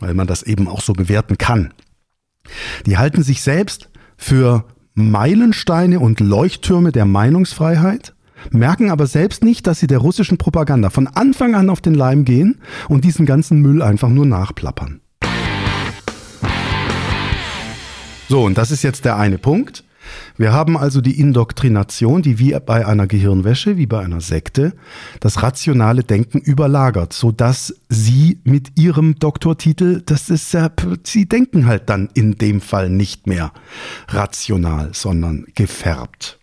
weil 0.00 0.14
man 0.14 0.26
das 0.26 0.42
eben 0.42 0.66
auch 0.66 0.80
so 0.80 0.94
bewerten 0.94 1.38
kann. 1.38 1.72
Die 2.86 2.96
halten 2.96 3.22
sich 3.22 3.42
selbst 3.42 3.90
für 4.16 4.64
Meilensteine 4.94 6.00
und 6.00 6.18
Leuchttürme 6.20 6.92
der 6.92 7.04
Meinungsfreiheit, 7.04 8.14
merken 8.50 8.90
aber 8.90 9.06
selbst 9.06 9.44
nicht, 9.44 9.66
dass 9.66 9.80
sie 9.80 9.86
der 9.86 9.98
russischen 9.98 10.38
Propaganda 10.38 10.90
von 10.90 11.06
Anfang 11.08 11.54
an 11.54 11.70
auf 11.70 11.80
den 11.80 11.94
Leim 11.94 12.24
gehen 12.24 12.60
und 12.88 13.04
diesen 13.04 13.26
ganzen 13.26 13.60
Müll 13.60 13.82
einfach 13.82 14.08
nur 14.08 14.26
nachplappern. 14.26 15.00
So, 18.28 18.44
und 18.44 18.58
das 18.58 18.70
ist 18.70 18.82
jetzt 18.82 19.04
der 19.04 19.16
eine 19.16 19.38
Punkt. 19.38 19.84
Wir 20.36 20.52
haben 20.52 20.76
also 20.76 21.00
die 21.00 21.18
Indoktrination, 21.18 22.22
die 22.22 22.38
wie 22.38 22.56
bei 22.64 22.86
einer 22.86 23.06
Gehirnwäsche, 23.06 23.76
wie 23.76 23.86
bei 23.86 24.00
einer 24.00 24.20
Sekte, 24.20 24.74
das 25.20 25.42
rationale 25.42 26.04
Denken 26.04 26.38
überlagert, 26.38 27.12
sodass 27.12 27.74
sie 27.88 28.40
mit 28.44 28.78
ihrem 28.78 29.18
Doktortitel, 29.18 30.02
das 30.04 30.30
ist 30.30 30.52
ja, 30.52 30.70
sie 31.04 31.28
denken 31.28 31.66
halt 31.66 31.88
dann 31.88 32.08
in 32.14 32.36
dem 32.36 32.60
Fall 32.60 32.90
nicht 32.90 33.26
mehr 33.26 33.52
rational, 34.08 34.90
sondern 34.92 35.46
gefärbt. 35.54 36.38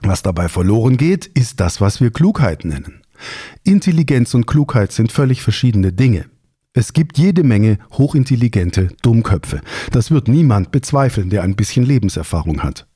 Was 0.00 0.22
dabei 0.22 0.48
verloren 0.48 0.96
geht, 0.96 1.26
ist 1.26 1.60
das, 1.60 1.80
was 1.80 2.00
wir 2.00 2.10
Klugheit 2.10 2.64
nennen. 2.64 3.00
Intelligenz 3.62 4.34
und 4.34 4.46
Klugheit 4.46 4.92
sind 4.92 5.12
völlig 5.12 5.42
verschiedene 5.42 5.92
Dinge. 5.92 6.26
Es 6.76 6.92
gibt 6.92 7.18
jede 7.18 7.44
Menge 7.44 7.78
hochintelligente 7.92 8.88
Dummköpfe. 9.02 9.60
Das 9.92 10.10
wird 10.10 10.26
niemand 10.26 10.72
bezweifeln, 10.72 11.30
der 11.30 11.44
ein 11.44 11.54
bisschen 11.54 11.86
Lebenserfahrung 11.86 12.64
hat. 12.64 12.88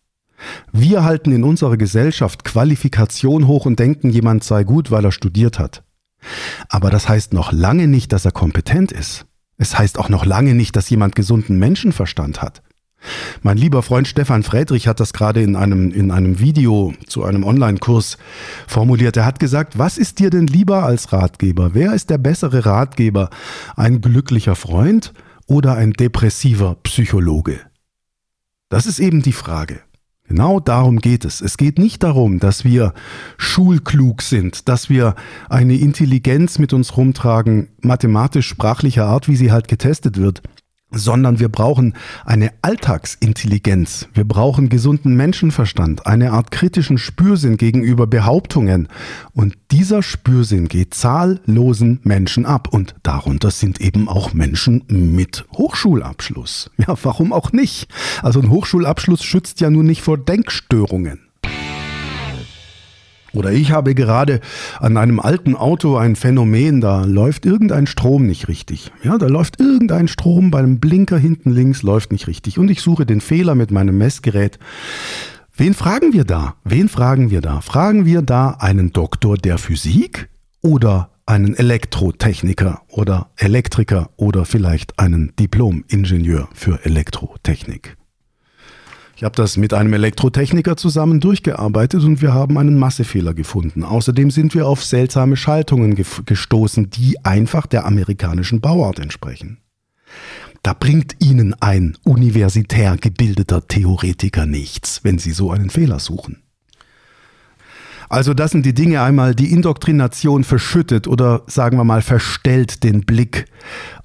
Wir 0.72 1.04
halten 1.04 1.30
in 1.30 1.44
unserer 1.44 1.76
Gesellschaft 1.76 2.42
Qualifikation 2.44 3.46
hoch 3.46 3.66
und 3.66 3.78
denken, 3.78 4.10
jemand 4.10 4.42
sei 4.42 4.64
gut, 4.64 4.90
weil 4.90 5.04
er 5.04 5.12
studiert 5.12 5.60
hat. 5.60 5.84
Aber 6.68 6.90
das 6.90 7.08
heißt 7.08 7.32
noch 7.32 7.52
lange 7.52 7.86
nicht, 7.86 8.12
dass 8.12 8.24
er 8.24 8.32
kompetent 8.32 8.90
ist. 8.90 9.26
Es 9.58 9.78
heißt 9.78 9.98
auch 9.98 10.08
noch 10.08 10.26
lange 10.26 10.54
nicht, 10.54 10.74
dass 10.74 10.90
jemand 10.90 11.14
gesunden 11.14 11.58
Menschenverstand 11.60 12.42
hat. 12.42 12.62
Mein 13.42 13.56
lieber 13.56 13.82
Freund 13.82 14.08
Stefan 14.08 14.42
Friedrich 14.42 14.88
hat 14.88 15.00
das 15.00 15.12
gerade 15.12 15.42
in 15.42 15.56
einem, 15.56 15.90
in 15.90 16.10
einem 16.10 16.38
Video 16.38 16.92
zu 17.06 17.24
einem 17.24 17.44
Online-Kurs 17.44 18.18
formuliert. 18.66 19.16
Er 19.16 19.24
hat 19.24 19.38
gesagt, 19.38 19.78
was 19.78 19.98
ist 19.98 20.18
dir 20.18 20.30
denn 20.30 20.46
lieber 20.46 20.82
als 20.82 21.12
Ratgeber? 21.12 21.74
Wer 21.74 21.92
ist 21.92 22.10
der 22.10 22.18
bessere 22.18 22.66
Ratgeber? 22.66 23.30
Ein 23.76 24.00
glücklicher 24.00 24.56
Freund 24.56 25.12
oder 25.46 25.74
ein 25.74 25.92
depressiver 25.92 26.76
Psychologe? 26.82 27.60
Das 28.68 28.86
ist 28.86 28.98
eben 28.98 29.22
die 29.22 29.32
Frage. 29.32 29.80
Genau 30.28 30.60
darum 30.60 30.98
geht 30.98 31.24
es. 31.24 31.40
Es 31.40 31.56
geht 31.56 31.78
nicht 31.78 32.02
darum, 32.02 32.38
dass 32.38 32.62
wir 32.62 32.92
schulklug 33.38 34.20
sind, 34.20 34.68
dass 34.68 34.90
wir 34.90 35.14
eine 35.48 35.78
Intelligenz 35.78 36.58
mit 36.58 36.74
uns 36.74 36.98
rumtragen, 36.98 37.68
mathematisch-sprachlicher 37.80 39.06
Art, 39.06 39.26
wie 39.26 39.36
sie 39.36 39.50
halt 39.50 39.68
getestet 39.68 40.18
wird, 40.18 40.42
sondern 40.90 41.38
wir 41.38 41.48
brauchen 41.48 41.94
eine 42.24 42.52
Alltagsintelligenz. 42.62 44.08
Wir 44.14 44.24
brauchen 44.24 44.68
gesunden 44.68 45.16
Menschenverstand, 45.16 46.06
eine 46.06 46.32
Art 46.32 46.50
kritischen 46.50 46.98
Spürsinn 46.98 47.56
gegenüber 47.56 48.06
Behauptungen. 48.06 48.88
Und 49.32 49.56
dieser 49.70 50.02
Spürsinn 50.02 50.68
geht 50.68 50.94
zahllosen 50.94 52.00
Menschen 52.04 52.46
ab. 52.46 52.68
Und 52.72 52.94
darunter 53.02 53.50
sind 53.50 53.80
eben 53.80 54.08
auch 54.08 54.32
Menschen 54.32 54.84
mit 54.88 55.44
Hochschulabschluss. 55.52 56.70
Ja, 56.78 56.96
warum 57.02 57.32
auch 57.32 57.52
nicht? 57.52 57.88
Also 58.22 58.40
ein 58.40 58.50
Hochschulabschluss 58.50 59.22
schützt 59.22 59.60
ja 59.60 59.68
nun 59.68 59.86
nicht 59.86 60.00
vor 60.00 60.16
Denkstörungen. 60.16 61.27
Oder 63.34 63.52
ich 63.52 63.72
habe 63.72 63.94
gerade 63.94 64.40
an 64.80 64.96
einem 64.96 65.20
alten 65.20 65.54
Auto 65.54 65.96
ein 65.96 66.16
Phänomen, 66.16 66.80
da 66.80 67.04
läuft 67.04 67.44
irgendein 67.44 67.86
Strom 67.86 68.26
nicht 68.26 68.48
richtig. 68.48 68.90
Ja, 69.02 69.18
da 69.18 69.26
läuft 69.26 69.60
irgendein 69.60 70.08
Strom 70.08 70.50
bei 70.50 70.60
einem 70.60 70.80
Blinker 70.80 71.18
hinten 71.18 71.50
links 71.50 71.82
läuft 71.82 72.10
nicht 72.12 72.26
richtig. 72.26 72.58
Und 72.58 72.70
ich 72.70 72.80
suche 72.80 73.04
den 73.04 73.20
Fehler 73.20 73.54
mit 73.54 73.70
meinem 73.70 73.98
Messgerät. 73.98 74.58
Wen 75.54 75.74
fragen 75.74 76.12
wir 76.12 76.24
da? 76.24 76.54
Wen 76.64 76.88
fragen 76.88 77.30
wir 77.30 77.40
da? 77.40 77.60
Fragen 77.60 78.06
wir 78.06 78.22
da 78.22 78.50
einen 78.60 78.92
Doktor 78.92 79.36
der 79.36 79.58
Physik 79.58 80.28
oder 80.62 81.10
einen 81.26 81.54
Elektrotechniker 81.54 82.82
oder 82.88 83.30
Elektriker 83.36 84.08
oder 84.16 84.46
vielleicht 84.46 84.98
einen 84.98 85.34
Diplom-Ingenieur 85.38 86.48
für 86.54 86.84
Elektrotechnik? 86.84 87.97
Ich 89.18 89.24
habe 89.24 89.34
das 89.34 89.56
mit 89.56 89.74
einem 89.74 89.92
Elektrotechniker 89.94 90.76
zusammen 90.76 91.18
durchgearbeitet 91.18 92.04
und 92.04 92.22
wir 92.22 92.32
haben 92.34 92.56
einen 92.56 92.78
Massefehler 92.78 93.34
gefunden. 93.34 93.82
Außerdem 93.82 94.30
sind 94.30 94.54
wir 94.54 94.68
auf 94.68 94.84
seltsame 94.84 95.36
Schaltungen 95.36 95.96
ge 95.96 96.04
gestoßen, 96.24 96.90
die 96.90 97.24
einfach 97.24 97.66
der 97.66 97.84
amerikanischen 97.84 98.60
Bauart 98.60 99.00
entsprechen. 99.00 99.58
Da 100.62 100.72
bringt 100.72 101.16
Ihnen 101.18 101.52
ein 101.58 101.96
universitär 102.04 102.96
gebildeter 102.96 103.66
Theoretiker 103.66 104.46
nichts, 104.46 105.00
wenn 105.02 105.18
Sie 105.18 105.32
so 105.32 105.50
einen 105.50 105.70
Fehler 105.70 105.98
suchen. 105.98 106.44
Also 108.08 108.34
das 108.34 108.52
sind 108.52 108.64
die 108.64 108.74
Dinge 108.74 109.02
einmal, 109.02 109.34
die 109.34 109.52
Indoktrination 109.52 110.44
verschüttet 110.44 111.08
oder 111.08 111.42
sagen 111.48 111.76
wir 111.76 111.82
mal 111.82 112.02
verstellt 112.02 112.84
den 112.84 113.00
Blick 113.00 113.46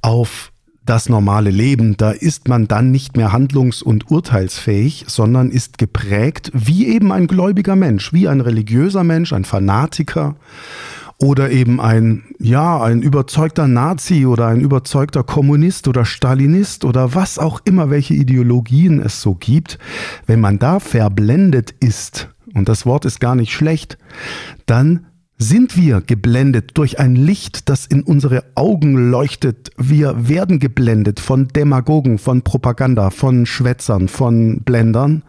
auf 0.01 0.52
das 0.85 1.07
normale 1.07 1.49
Leben, 1.49 1.95
da 1.97 2.11
ist 2.11 2.47
man 2.47 2.67
dann 2.67 2.91
nicht 2.91 3.15
mehr 3.15 3.31
handlungs- 3.31 3.81
und 3.81 4.11
urteilsfähig, 4.11 5.05
sondern 5.07 5.49
ist 5.49 5.77
geprägt 5.77 6.51
wie 6.53 6.87
eben 6.87 7.11
ein 7.11 7.27
gläubiger 7.27 7.75
Mensch, 7.75 8.11
wie 8.11 8.27
ein 8.27 8.41
religiöser 8.41 9.03
Mensch, 9.03 9.31
ein 9.31 9.45
Fanatiker 9.45 10.35
oder 11.17 11.51
eben 11.51 11.79
ein, 11.79 12.23
ja, 12.39 12.81
ein 12.81 13.01
überzeugter 13.01 13.67
Nazi 13.67 14.25
oder 14.25 14.47
ein 14.47 14.59
überzeugter 14.59 15.23
Kommunist 15.23 15.87
oder 15.87 16.03
Stalinist 16.03 16.83
oder 16.83 17.15
was 17.15 17.39
auch 17.39 17.61
immer, 17.63 17.89
welche 17.89 18.13
Ideologien 18.13 18.99
es 18.99 19.21
so 19.21 19.35
gibt. 19.35 19.79
Wenn 20.25 20.41
man 20.41 20.59
da 20.59 20.79
verblendet 20.79 21.71
ist, 21.79 22.29
und 22.53 22.67
das 22.67 22.85
Wort 22.85 23.05
ist 23.05 23.19
gar 23.19 23.35
nicht 23.35 23.53
schlecht, 23.53 23.97
dann 24.65 25.05
sind 25.37 25.75
wir 25.75 26.01
geblendet 26.01 26.71
durch 26.75 26.99
ein 26.99 27.15
Licht, 27.15 27.69
das 27.69 27.85
in 27.85 28.03
unsere 28.03 28.43
Augen 28.55 29.09
leuchtet? 29.11 29.71
Wir 29.77 30.29
werden 30.29 30.59
geblendet 30.59 31.19
von 31.19 31.47
Demagogen, 31.47 32.17
von 32.17 32.43
Propaganda, 32.43 33.09
von 33.09 33.45
Schwätzern, 33.45 34.07
von 34.07 34.61
Blendern 34.63 35.23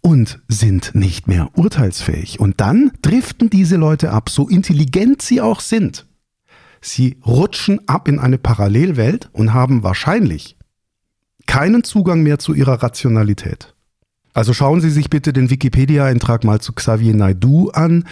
und 0.00 0.40
sind 0.48 0.94
nicht 0.94 1.28
mehr 1.28 1.50
urteilsfähig. 1.54 2.40
Und 2.40 2.60
dann 2.60 2.92
driften 3.02 3.50
diese 3.50 3.76
Leute 3.76 4.10
ab, 4.12 4.30
so 4.30 4.48
intelligent 4.48 5.22
sie 5.22 5.40
auch 5.40 5.60
sind. 5.60 6.06
Sie 6.80 7.18
rutschen 7.26 7.86
ab 7.88 8.08
in 8.08 8.18
eine 8.18 8.38
Parallelwelt 8.38 9.28
und 9.32 9.52
haben 9.52 9.82
wahrscheinlich 9.82 10.56
keinen 11.46 11.84
Zugang 11.84 12.22
mehr 12.22 12.38
zu 12.38 12.54
ihrer 12.54 12.82
Rationalität. 12.82 13.74
Also 14.32 14.54
schauen 14.54 14.80
Sie 14.80 14.90
sich 14.90 15.10
bitte 15.10 15.32
den 15.32 15.50
Wikipedia-Eintrag 15.50 16.44
mal 16.44 16.60
zu 16.60 16.72
Xavier 16.72 17.14
Naidu 17.14 17.70
an. 17.70 18.04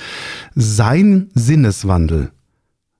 Sein 0.54 1.30
Sinneswandel 1.34 2.32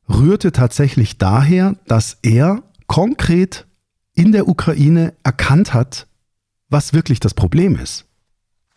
rührte 0.09 0.53
tatsächlich 0.53 1.19
daher, 1.19 1.75
dass 1.87 2.19
er 2.23 2.63
konkret 2.87 3.67
in 4.15 4.33
der 4.33 4.49
Ukraine 4.49 5.15
erkannt 5.23 5.75
hat, 5.75 6.07
was 6.69 6.93
wirklich 6.93 7.21
das 7.21 7.35
Problem 7.35 7.77
ist. 7.77 8.07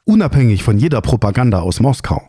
Unabhängig 0.05 0.63
von 0.63 0.77
jeder 0.77 1.01
Propaganda 1.01 1.61
aus 1.61 1.79
Moskau. 1.79 2.27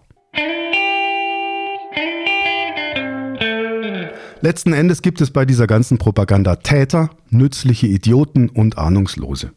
Letzten 4.40 4.72
Endes 4.72 5.02
gibt 5.02 5.20
es 5.20 5.30
bei 5.30 5.44
dieser 5.44 5.66
ganzen 5.68 5.98
Propaganda 5.98 6.56
Täter, 6.56 7.10
nützliche 7.30 7.86
Idioten 7.86 8.48
und 8.48 8.76
Ahnungslose. 8.76 9.52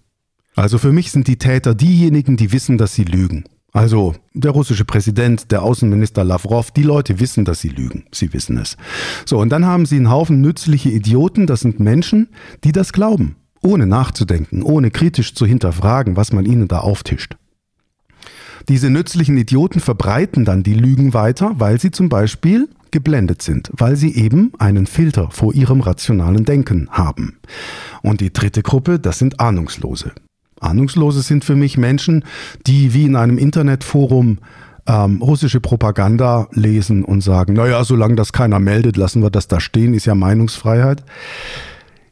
Also 0.56 0.78
für 0.78 0.94
mich 0.94 1.12
sind 1.12 1.28
die 1.28 1.38
Täter 1.38 1.76
diejenigen, 1.76 2.38
die 2.38 2.52
wissen, 2.52 2.78
dass 2.78 2.96
sie 2.96 3.04
lügen. 3.04 3.44
Also 3.74 4.16
der 4.34 4.52
russische 4.52 4.86
Präsident, 4.86 5.52
der 5.52 5.62
Außenminister 5.64 6.24
Lavrov, 6.24 6.72
die 6.72 6.84
Leute 6.84 7.20
wissen, 7.20 7.44
dass 7.44 7.60
sie 7.60 7.68
lügen. 7.68 8.06
Sie 8.14 8.32
wissen 8.32 8.58
es. 8.58 8.78
So, 9.26 9.38
und 9.38 9.50
dann 9.50 9.66
haben 9.66 9.86
sie 9.86 9.98
einen 9.98 10.10
Haufen 10.10 10.40
nützliche 10.40 10.90
Idioten, 10.90 11.46
das 11.46 11.60
sind 11.60 11.82
Menschen, 11.82 12.30
die 12.64 12.72
das 12.72 12.94
glauben, 12.94 13.36
ohne 13.62 13.86
nachzudenken, 13.86 14.64
ohne 14.64 14.92
kritisch 14.92 15.36
zu 15.36 15.46
hinterfragen, 15.46 16.16
was 16.16 16.32
man 16.32 16.46
ihnen 16.46 16.70
da 16.70 16.80
auftischt. 16.80 17.36
Diese 18.70 18.90
nützlichen 18.90 19.36
Idioten 19.36 19.82
verbreiten 19.82 20.46
dann 20.46 20.64
die 20.64 20.74
Lügen 20.74 21.14
weiter, 21.14 21.52
weil 21.58 21.78
sie 21.78 21.92
zum 21.92 22.08
Beispiel 22.08 22.70
geblendet 22.92 23.42
sind, 23.42 23.70
weil 23.74 23.98
sie 23.98 24.16
eben 24.16 24.54
einen 24.58 24.88
Filter 24.88 25.30
vor 25.32 25.54
ihrem 25.54 25.82
rationalen 25.82 26.46
Denken 26.46 26.88
haben. 26.92 27.40
Und 28.02 28.22
die 28.22 28.32
dritte 28.32 28.64
Gruppe, 28.64 29.00
das 29.00 29.20
sind 29.20 29.42
Ahnungslose. 29.42 30.14
Ahnungslose 30.60 31.22
sind 31.22 31.46
für 31.46 31.56
mich 31.56 31.78
Menschen, 31.78 32.24
die 32.66 32.94
wie 32.94 33.06
in 33.06 33.16
einem 33.16 33.38
Internetforum 33.38 34.40
ähm, 34.88 35.22
russische 35.22 35.60
Propaganda 35.60 36.48
lesen 36.52 37.04
und 37.04 37.22
sagen, 37.22 37.54
naja, 37.54 37.84
solange 37.84 38.16
das 38.16 38.34
keiner 38.34 38.60
meldet, 38.60 38.98
lassen 38.98 39.22
wir 39.22 39.30
das 39.30 39.48
da 39.48 39.60
stehen, 39.60 39.94
ist 39.94 40.06
ja 40.06 40.16
Meinungsfreiheit. 40.16 41.04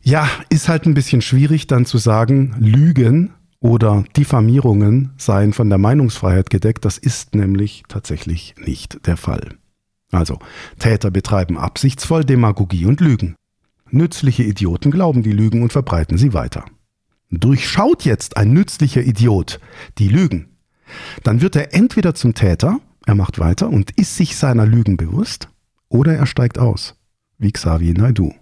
Ja, 0.02 0.28
ist 0.50 0.68
halt 0.68 0.86
ein 0.86 0.94
bisschen 0.94 1.22
schwierig 1.22 1.68
dann 1.68 1.86
zu 1.86 1.98
sagen, 1.98 2.56
Lügen 2.60 3.32
oder 3.60 4.04
Diffamierungen 4.18 5.14
seien 5.18 5.54
von 5.54 5.70
der 5.70 5.78
Meinungsfreiheit 5.78 6.50
gedeckt. 6.50 6.84
Das 6.84 6.98
ist 6.98 7.36
nämlich 7.36 7.84
tatsächlich 7.88 8.56
nicht 8.58 9.08
der 9.08 9.16
Fall. 9.16 9.52
Also, 10.12 10.40
Täter 10.78 11.10
betreiben 11.10 11.58
absichtsvoll 11.58 12.26
Demagogie 12.26 12.86
und 12.86 13.00
Lügen. 13.00 13.36
Nützliche 13.90 14.44
Idioten 14.44 14.92
glauben 14.92 15.24
die 15.24 15.32
Lügen 15.32 15.64
und 15.64 15.72
verbreiten 15.72 16.18
sie 16.18 16.34
weiter. 16.34 16.66
Durchschaut 17.40 18.06
jetzt 18.06 18.38
ein 18.38 18.54
nützlicher 18.54 19.02
Idiot 19.02 19.60
die 19.98 20.10
Lügen, 20.10 20.58
dann 21.24 21.42
wird 21.42 21.56
er 21.56 21.74
entweder 21.74 22.16
zum 22.16 22.34
Täter, 22.34 22.80
er 23.06 23.16
macht 23.16 23.40
weiter 23.40 23.70
und 23.70 23.92
ist 23.92 24.16
sich 24.16 24.38
seiner 24.38 24.66
Lügen 24.66 24.98
bewusst, 24.98 25.50
oder 25.90 26.16
er 26.16 26.26
steigt 26.26 26.58
aus, 26.58 26.96
wie 27.38 27.52
Xavier 27.52 27.94
Naidu. 27.94 28.34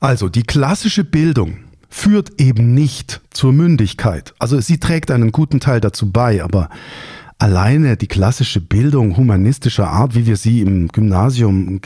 Also 0.00 0.28
die 0.28 0.42
klassische 0.42 1.04
Bildung 1.04 1.58
führt 1.88 2.40
eben 2.40 2.74
nicht 2.74 3.22
zur 3.30 3.52
Mündigkeit. 3.52 4.34
Also 4.38 4.60
sie 4.60 4.78
trägt 4.78 5.10
einen 5.10 5.32
guten 5.32 5.60
Teil 5.60 5.80
dazu 5.80 6.10
bei, 6.10 6.42
aber 6.42 6.68
alleine 7.38 7.96
die 7.96 8.06
klassische 8.06 8.60
Bildung 8.60 9.16
humanistischer 9.16 9.88
Art, 9.88 10.14
wie 10.14 10.26
wir 10.26 10.36
sie 10.36 10.60
im 10.60 10.88
Gymnasium 10.88 11.80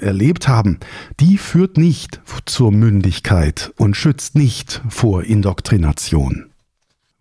erlebt 0.00 0.48
haben, 0.48 0.78
die 1.20 1.38
führt 1.38 1.76
nicht 1.76 2.20
zur 2.46 2.72
Mündigkeit 2.72 3.72
und 3.76 3.96
schützt 3.96 4.34
nicht 4.34 4.82
vor 4.88 5.24
Indoktrination. 5.24 6.46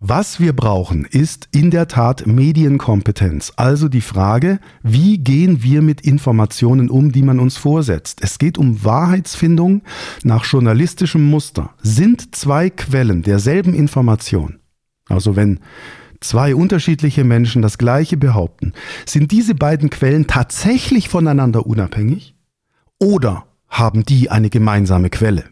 Was 0.04 0.40
wir 0.40 0.54
brauchen, 0.54 1.06
ist 1.06 1.48
in 1.52 1.70
der 1.70 1.88
Tat 1.88 2.26
Medienkompetenz. 2.26 3.54
Also 3.56 3.88
die 3.88 4.02
Frage, 4.02 4.60
wie 4.82 5.20
gehen 5.20 5.62
wir 5.62 5.84
mit 5.84 6.02
Informationen 6.02 6.90
um, 6.90 7.12
die 7.12 7.22
man 7.22 7.40
uns 7.40 7.58
vorsetzt? 7.58 8.18
Es 8.24 8.40
geht 8.40 8.58
um 8.58 8.84
Wahrheitsfindung 8.84 9.84
nach 10.24 10.44
journalistischem 10.44 11.24
Muster. 11.24 11.76
Sind 11.84 12.34
zwei 12.36 12.72
Quellen 12.72 13.22
derselben 13.22 13.76
Information, 13.76 14.58
also 15.08 15.36
wenn 15.36 15.60
zwei 16.22 16.56
unterschiedliche 16.56 17.24
Menschen 17.24 17.62
das 17.62 17.78
Gleiche 17.78 18.16
behaupten, 18.16 18.74
sind 19.06 19.32
diese 19.32 19.56
beiden 19.56 19.90
Quellen 19.90 20.28
tatsächlich 20.28 21.10
voneinander 21.10 21.66
unabhängig? 21.66 22.36
Oder 23.00 23.46
haben 23.68 24.06
die 24.06 24.30
eine 24.30 24.50
gemeinsame 24.50 25.10
Quelle? 25.10 25.46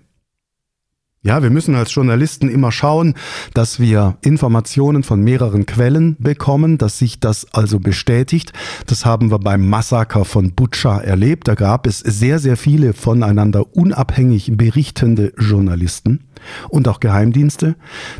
Ja, 1.21 1.43
wir 1.43 1.49
müssen 1.49 1.75
als 1.75 1.93
Journalisten 1.93 2.47
immer 2.47 2.71
schauen, 2.71 3.13
dass 3.53 3.81
wir 3.81 4.17
Informationen 4.21 5.03
von 5.03 5.21
mehreren 5.21 5.65
Quellen 5.65 6.15
bekommen, 6.17 6.77
dass 6.77 6.97
sich 6.97 7.19
das 7.19 7.53
also 7.53 7.81
bestätigt. 7.81 8.53
Das 8.87 9.05
haben 9.05 9.29
wir 9.29 9.39
beim 9.39 9.67
Massaker 9.67 10.23
von 10.23 10.55
Butscha 10.55 10.97
erlebt. 10.97 11.49
Da 11.49 11.55
gab 11.55 11.87
es 11.87 11.99
sehr, 11.99 12.39
sehr 12.39 12.55
viele 12.55 12.93
voneinander 12.93 13.75
unabhängig 13.75 14.53
berichtende 14.55 15.33
Journalisten 15.37 16.29
und 16.69 16.87
auch 16.87 17.01
Geheimdienste, 17.01 17.75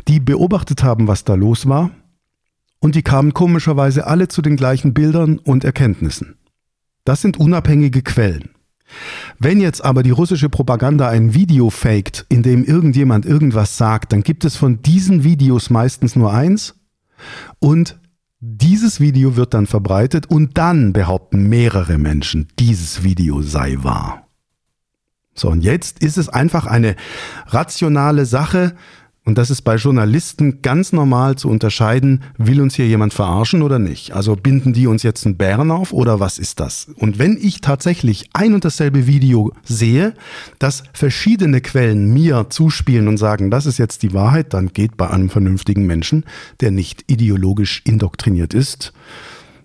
die 0.06 0.20
beobachtet 0.20 0.82
haben, 0.82 1.08
was 1.08 1.24
da 1.24 1.34
los 1.36 1.66
war. 1.66 1.90
Und 2.80 2.94
die 2.94 3.02
kamen 3.02 3.34
komischerweise 3.34 4.06
alle 4.06 4.28
zu 4.28 4.42
den 4.42 4.56
gleichen 4.56 4.94
Bildern 4.94 5.38
und 5.38 5.64
Erkenntnissen. 5.64 6.36
Das 7.04 7.20
sind 7.20 7.38
unabhängige 7.38 8.02
Quellen. 8.02 8.50
Wenn 9.38 9.60
jetzt 9.60 9.84
aber 9.84 10.02
die 10.02 10.10
russische 10.10 10.48
Propaganda 10.48 11.08
ein 11.08 11.34
Video 11.34 11.70
faked, 11.70 12.26
in 12.28 12.42
dem 12.42 12.64
irgendjemand 12.64 13.24
irgendwas 13.24 13.76
sagt, 13.76 14.12
dann 14.12 14.22
gibt 14.22 14.44
es 14.44 14.56
von 14.56 14.82
diesen 14.82 15.22
Videos 15.22 15.70
meistens 15.70 16.16
nur 16.16 16.32
eins 16.32 16.74
und 17.58 17.98
dieses 18.40 19.00
Video 19.00 19.36
wird 19.36 19.52
dann 19.54 19.66
verbreitet 19.66 20.26
und 20.26 20.56
dann 20.56 20.92
behaupten 20.92 21.48
mehrere 21.48 21.98
Menschen, 21.98 22.48
dieses 22.58 23.04
Video 23.04 23.42
sei 23.42 23.76
wahr. 23.80 24.26
So, 25.34 25.48
und 25.48 25.62
jetzt 25.62 26.02
ist 26.02 26.16
es 26.16 26.28
einfach 26.28 26.66
eine 26.66 26.96
rationale 27.46 28.26
Sache, 28.26 28.74
und 29.30 29.38
das 29.38 29.48
ist 29.48 29.62
bei 29.62 29.76
Journalisten 29.76 30.60
ganz 30.60 30.92
normal 30.92 31.36
zu 31.36 31.48
unterscheiden, 31.48 32.24
will 32.36 32.60
uns 32.60 32.74
hier 32.74 32.88
jemand 32.88 33.14
verarschen 33.14 33.62
oder 33.62 33.78
nicht. 33.78 34.10
Also 34.10 34.34
binden 34.34 34.72
die 34.72 34.88
uns 34.88 35.04
jetzt 35.04 35.24
einen 35.24 35.36
Bären 35.36 35.70
auf 35.70 35.92
oder 35.92 36.18
was 36.18 36.36
ist 36.36 36.58
das? 36.58 36.88
Und 36.96 37.20
wenn 37.20 37.38
ich 37.40 37.60
tatsächlich 37.60 38.28
ein 38.32 38.54
und 38.54 38.64
dasselbe 38.64 39.06
Video 39.06 39.52
sehe, 39.62 40.14
dass 40.58 40.82
verschiedene 40.92 41.60
Quellen 41.60 42.12
mir 42.12 42.46
zuspielen 42.50 43.06
und 43.06 43.18
sagen, 43.18 43.52
das 43.52 43.66
ist 43.66 43.78
jetzt 43.78 44.02
die 44.02 44.12
Wahrheit, 44.14 44.52
dann 44.52 44.72
geht 44.72 44.96
bei 44.96 45.08
einem 45.08 45.30
vernünftigen 45.30 45.86
Menschen, 45.86 46.24
der 46.58 46.72
nicht 46.72 47.04
ideologisch 47.06 47.82
indoktriniert 47.84 48.52
ist, 48.52 48.92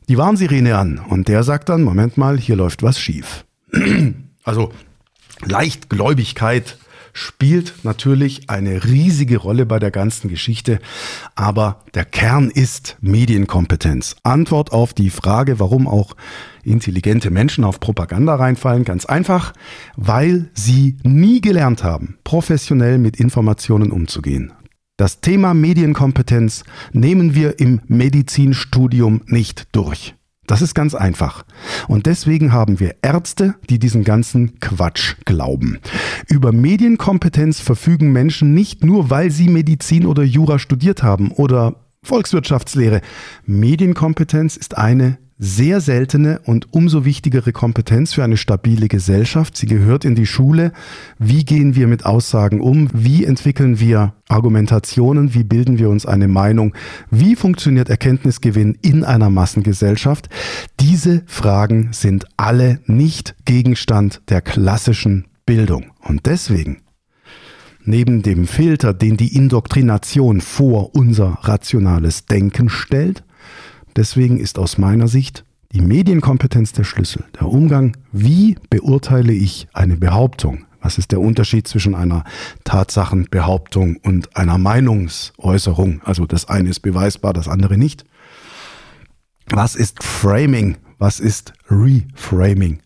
die 0.09 0.19
Warnsirene 0.19 0.77
an. 0.77 0.99
Und 0.99 1.27
der 1.27 1.41
sagt 1.41 1.69
dann, 1.69 1.81
Moment 1.81 2.19
mal, 2.19 2.37
hier 2.37 2.55
läuft 2.55 2.83
was 2.83 2.99
schief. 2.99 3.45
Also 4.43 4.71
Leichtgläubigkeit 5.43 6.77
spielt 7.15 7.83
natürlich 7.83 8.49
eine 8.49 8.83
riesige 8.83 9.37
Rolle 9.37 9.65
bei 9.65 9.79
der 9.79 9.89
ganzen 9.89 10.29
Geschichte, 10.29 10.79
aber 11.33 11.79
der 11.93 12.03
Kern 12.03 12.49
ist 12.49 12.97
Medienkompetenz. 12.99 14.17
Antwort 14.23 14.73
auf 14.73 14.93
die 14.93 15.09
Frage, 15.09 15.59
warum 15.59 15.87
auch 15.87 16.15
intelligente 16.63 17.31
Menschen 17.31 17.63
auf 17.63 17.79
Propaganda 17.79 18.35
reinfallen, 18.35 18.83
ganz 18.83 19.05
einfach, 19.05 19.53
weil 19.95 20.49
sie 20.53 20.97
nie 21.03 21.39
gelernt 21.39 21.83
haben, 21.83 22.17
professionell 22.25 22.97
mit 22.97 23.17
Informationen 23.17 23.91
umzugehen. 23.91 24.51
Das 24.97 25.21
Thema 25.21 25.53
Medienkompetenz 25.53 26.63
nehmen 26.91 27.33
wir 27.33 27.59
im 27.59 27.81
Medizinstudium 27.87 29.21
nicht 29.27 29.67
durch. 29.71 30.14
Das 30.47 30.61
ist 30.61 30.75
ganz 30.75 30.93
einfach. 30.93 31.45
Und 31.87 32.05
deswegen 32.05 32.51
haben 32.51 32.79
wir 32.79 32.95
Ärzte, 33.01 33.55
die 33.69 33.79
diesen 33.79 34.03
ganzen 34.03 34.59
Quatsch 34.59 35.15
glauben. 35.25 35.79
Über 36.27 36.51
Medienkompetenz 36.51 37.59
verfügen 37.59 38.11
Menschen 38.11 38.53
nicht 38.53 38.83
nur, 38.83 39.09
weil 39.09 39.31
sie 39.31 39.49
Medizin 39.49 40.05
oder 40.05 40.23
Jura 40.23 40.59
studiert 40.59 41.03
haben 41.03 41.31
oder 41.31 41.75
Volkswirtschaftslehre. 42.05 43.01
Medienkompetenz 43.45 44.55
ist 44.55 44.77
eine 44.77 45.17
sehr 45.37 45.81
seltene 45.81 46.39
und 46.45 46.73
umso 46.73 47.03
wichtigere 47.03 47.51
Kompetenz 47.51 48.13
für 48.13 48.23
eine 48.23 48.37
stabile 48.37 48.87
Gesellschaft. 48.87 49.57
Sie 49.57 49.65
gehört 49.65 50.05
in 50.05 50.15
die 50.15 50.25
Schule. 50.25 50.71
Wie 51.19 51.43
gehen 51.43 51.75
wir 51.75 51.87
mit 51.87 52.05
Aussagen 52.05 52.61
um? 52.61 52.89
Wie 52.93 53.25
entwickeln 53.25 53.79
wir 53.79 54.13
Argumentationen? 54.29 55.33
Wie 55.33 55.43
bilden 55.43 55.77
wir 55.77 55.89
uns 55.89 56.05
eine 56.05 56.29
Meinung? 56.29 56.73
Wie 57.11 57.35
funktioniert 57.35 57.89
Erkenntnisgewinn 57.89 58.77
in 58.81 59.03
einer 59.03 59.29
Massengesellschaft? 59.29 60.29
Diese 60.79 61.23
Fragen 61.25 61.89
sind 61.91 62.25
alle 62.37 62.79
nicht 62.85 63.35
Gegenstand 63.43 64.21
der 64.29 64.41
klassischen 64.41 65.25
Bildung. 65.45 65.91
Und 65.99 66.25
deswegen 66.27 66.77
Neben 67.85 68.21
dem 68.21 68.47
Filter, 68.47 68.93
den 68.93 69.15
die 69.15 69.35
Indoktrination 69.35 70.41
vor 70.41 70.95
unser 70.95 71.37
rationales 71.43 72.25
Denken 72.25 72.69
stellt, 72.69 73.23
Deswegen 73.95 74.39
ist 74.39 74.59
aus 74.59 74.77
meiner 74.77 75.07
Sicht 75.07 75.45
die 75.71 75.81
Medienkompetenz 75.81 76.73
der 76.73 76.83
Schlüssel. 76.83 77.23
Der 77.39 77.47
Umgang, 77.47 77.95
wie 78.11 78.57
beurteile 78.69 79.31
ich 79.31 79.67
eine 79.73 79.95
Behauptung? 79.95 80.65
Was 80.81 80.97
ist 80.97 81.11
der 81.11 81.21
Unterschied 81.21 81.67
zwischen 81.67 81.95
einer 81.95 82.23
Tatsachenbehauptung 82.65 83.97
und 83.97 84.35
einer 84.35 84.57
Meinungsäußerung? 84.57 86.01
Also 86.03 86.25
das 86.25 86.47
eine 86.47 86.69
ist 86.69 86.81
beweisbar, 86.81 87.33
das 87.33 87.47
andere 87.47 87.77
nicht. 87.77 88.03
Was 89.47 89.75
ist 89.75 90.03
Framing? 90.03 90.77
Was 90.97 91.19
ist 91.19 91.53
Reframing? 91.69 92.79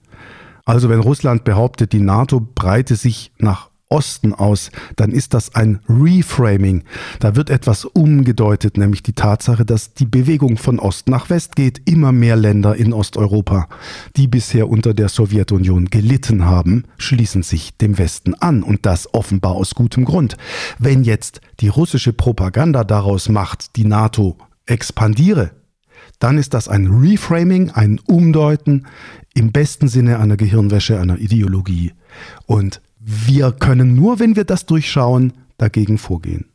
Also 0.64 0.90
wenn 0.90 1.00
Russland 1.00 1.44
behauptet, 1.44 1.92
die 1.94 2.00
NATO 2.00 2.40
breite 2.40 2.96
sich 2.96 3.32
nach 3.40 3.69
Osten 3.90 4.34
aus, 4.34 4.72
dann 4.96 5.12
ist 5.12 5.34
das 5.34 5.56
ein 5.56 5.80
Reframing. 5.90 6.84
Da 7.20 7.36
wird 7.36 7.50
etwas 7.50 7.86
umgedeutet, 7.86 8.78
nämlich 8.78 9.02
die 9.02 9.14
Tatsache, 9.14 9.66
dass 9.66 9.94
die 9.96 10.06
Bewegung 10.06 10.58
von 10.58 10.80
Ost 10.80 11.10
nach 11.10 11.30
West 11.30 11.56
geht. 11.56 11.82
Immer 11.90 12.12
mehr 12.12 12.36
Länder 12.36 12.76
in 12.76 12.94
Osteuropa, 12.94 13.68
die 14.16 14.28
bisher 14.28 14.70
unter 14.70 14.94
der 14.94 15.10
Sowjetunion 15.10 15.86
gelitten 15.86 16.46
haben, 16.46 16.84
schließen 16.98 17.42
sich 17.42 17.78
dem 17.78 17.98
Westen 17.98 18.36
an 18.36 18.62
und 18.62 18.86
das 18.86 19.12
offenbar 19.14 19.54
aus 19.54 19.74
gutem 19.74 20.06
Grund. 20.06 20.38
Wenn 20.78 21.04
jetzt 21.04 21.42
die 21.60 21.68
russische 21.68 22.14
Propaganda 22.14 22.84
daraus 22.84 23.28
macht, 23.28 23.76
die 23.76 23.86
NATO 23.86 24.38
expandiere, 24.68 25.52
dann 26.20 26.38
ist 26.38 26.54
das 26.54 26.68
ein 26.68 26.88
Reframing, 26.88 27.72
ein 27.72 28.00
Umdeuten 28.06 28.86
im 29.34 29.52
besten 29.52 29.88
Sinne 29.88 30.20
einer 30.20 30.38
Gehirnwäsche, 30.38 31.00
einer 31.00 31.18
Ideologie. 31.18 31.94
Und 32.46 32.82
wir 33.12 33.52
können 33.52 33.96
nur, 33.96 34.20
wenn 34.20 34.36
wir 34.36 34.44
das 34.44 34.66
durchschauen, 34.66 35.34
dagegen 35.58 35.98
vorgehen. 35.98 36.46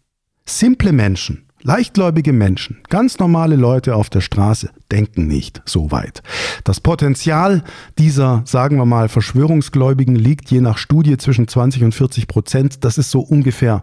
Simple 0.46 0.92
Menschen, 0.92 1.44
Leichtgläubige 1.66 2.34
Menschen, 2.34 2.76
ganz 2.90 3.18
normale 3.18 3.56
Leute 3.56 3.96
auf 3.96 4.10
der 4.10 4.20
Straße, 4.20 4.68
denken 4.92 5.26
nicht 5.26 5.62
so 5.64 5.90
weit. 5.90 6.22
Das 6.62 6.78
Potenzial 6.78 7.64
dieser, 7.96 8.42
sagen 8.44 8.76
wir 8.76 8.84
mal, 8.84 9.08
Verschwörungsgläubigen 9.08 10.14
liegt 10.14 10.50
je 10.50 10.60
nach 10.60 10.76
Studie 10.76 11.16
zwischen 11.16 11.48
20 11.48 11.84
und 11.84 11.94
40 11.94 12.28
Prozent. 12.28 12.84
Das 12.84 12.98
ist 12.98 13.10
so 13.10 13.20
ungefähr 13.20 13.82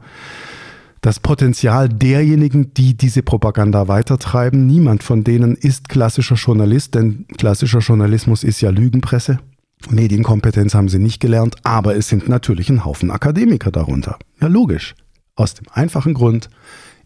das 1.01 1.19
Potenzial 1.19 1.89
derjenigen, 1.89 2.71
die 2.75 2.95
diese 2.95 3.23
Propaganda 3.23 3.88
weitertreiben. 3.88 4.67
Niemand 4.67 5.01
von 5.01 5.23
denen 5.23 5.55
ist 5.55 5.89
klassischer 5.89 6.36
Journalist, 6.36 6.93
denn 6.93 7.25
klassischer 7.36 7.79
Journalismus 7.79 8.43
ist 8.43 8.62
ja 8.62 8.69
Lügenpresse. 8.69 9.39
Medienkompetenz 9.89 10.76
haben 10.76 10.89
sie 10.89 11.00
nicht 11.00 11.20
gelernt, 11.20 11.56
aber 11.63 11.96
es 11.96 12.08
sind 12.08 12.30
natürlich 12.30 12.70
ein 12.70 12.86
Haufen 12.86 13.10
Akademiker 13.10 13.72
darunter. 13.72 14.20
Ja, 14.39 14.48
logisch. 14.48 14.96
Aus 15.36 15.56
dem 15.56 15.65
einfachen 15.72 16.13
Grund, 16.13 16.50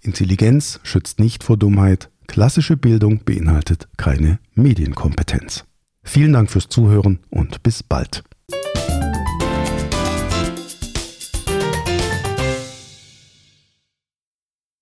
Intelligenz 0.01 0.79
schützt 0.83 1.19
nicht 1.19 1.43
vor 1.43 1.57
Dummheit, 1.57 2.09
klassische 2.27 2.75
Bildung 2.75 3.19
beinhaltet 3.23 3.87
keine 3.97 4.39
Medienkompetenz. 4.55 5.65
Vielen 6.03 6.33
Dank 6.33 6.51
fürs 6.51 6.69
Zuhören 6.69 7.19
und 7.29 7.63
bis 7.63 7.81
bald. 7.81 8.23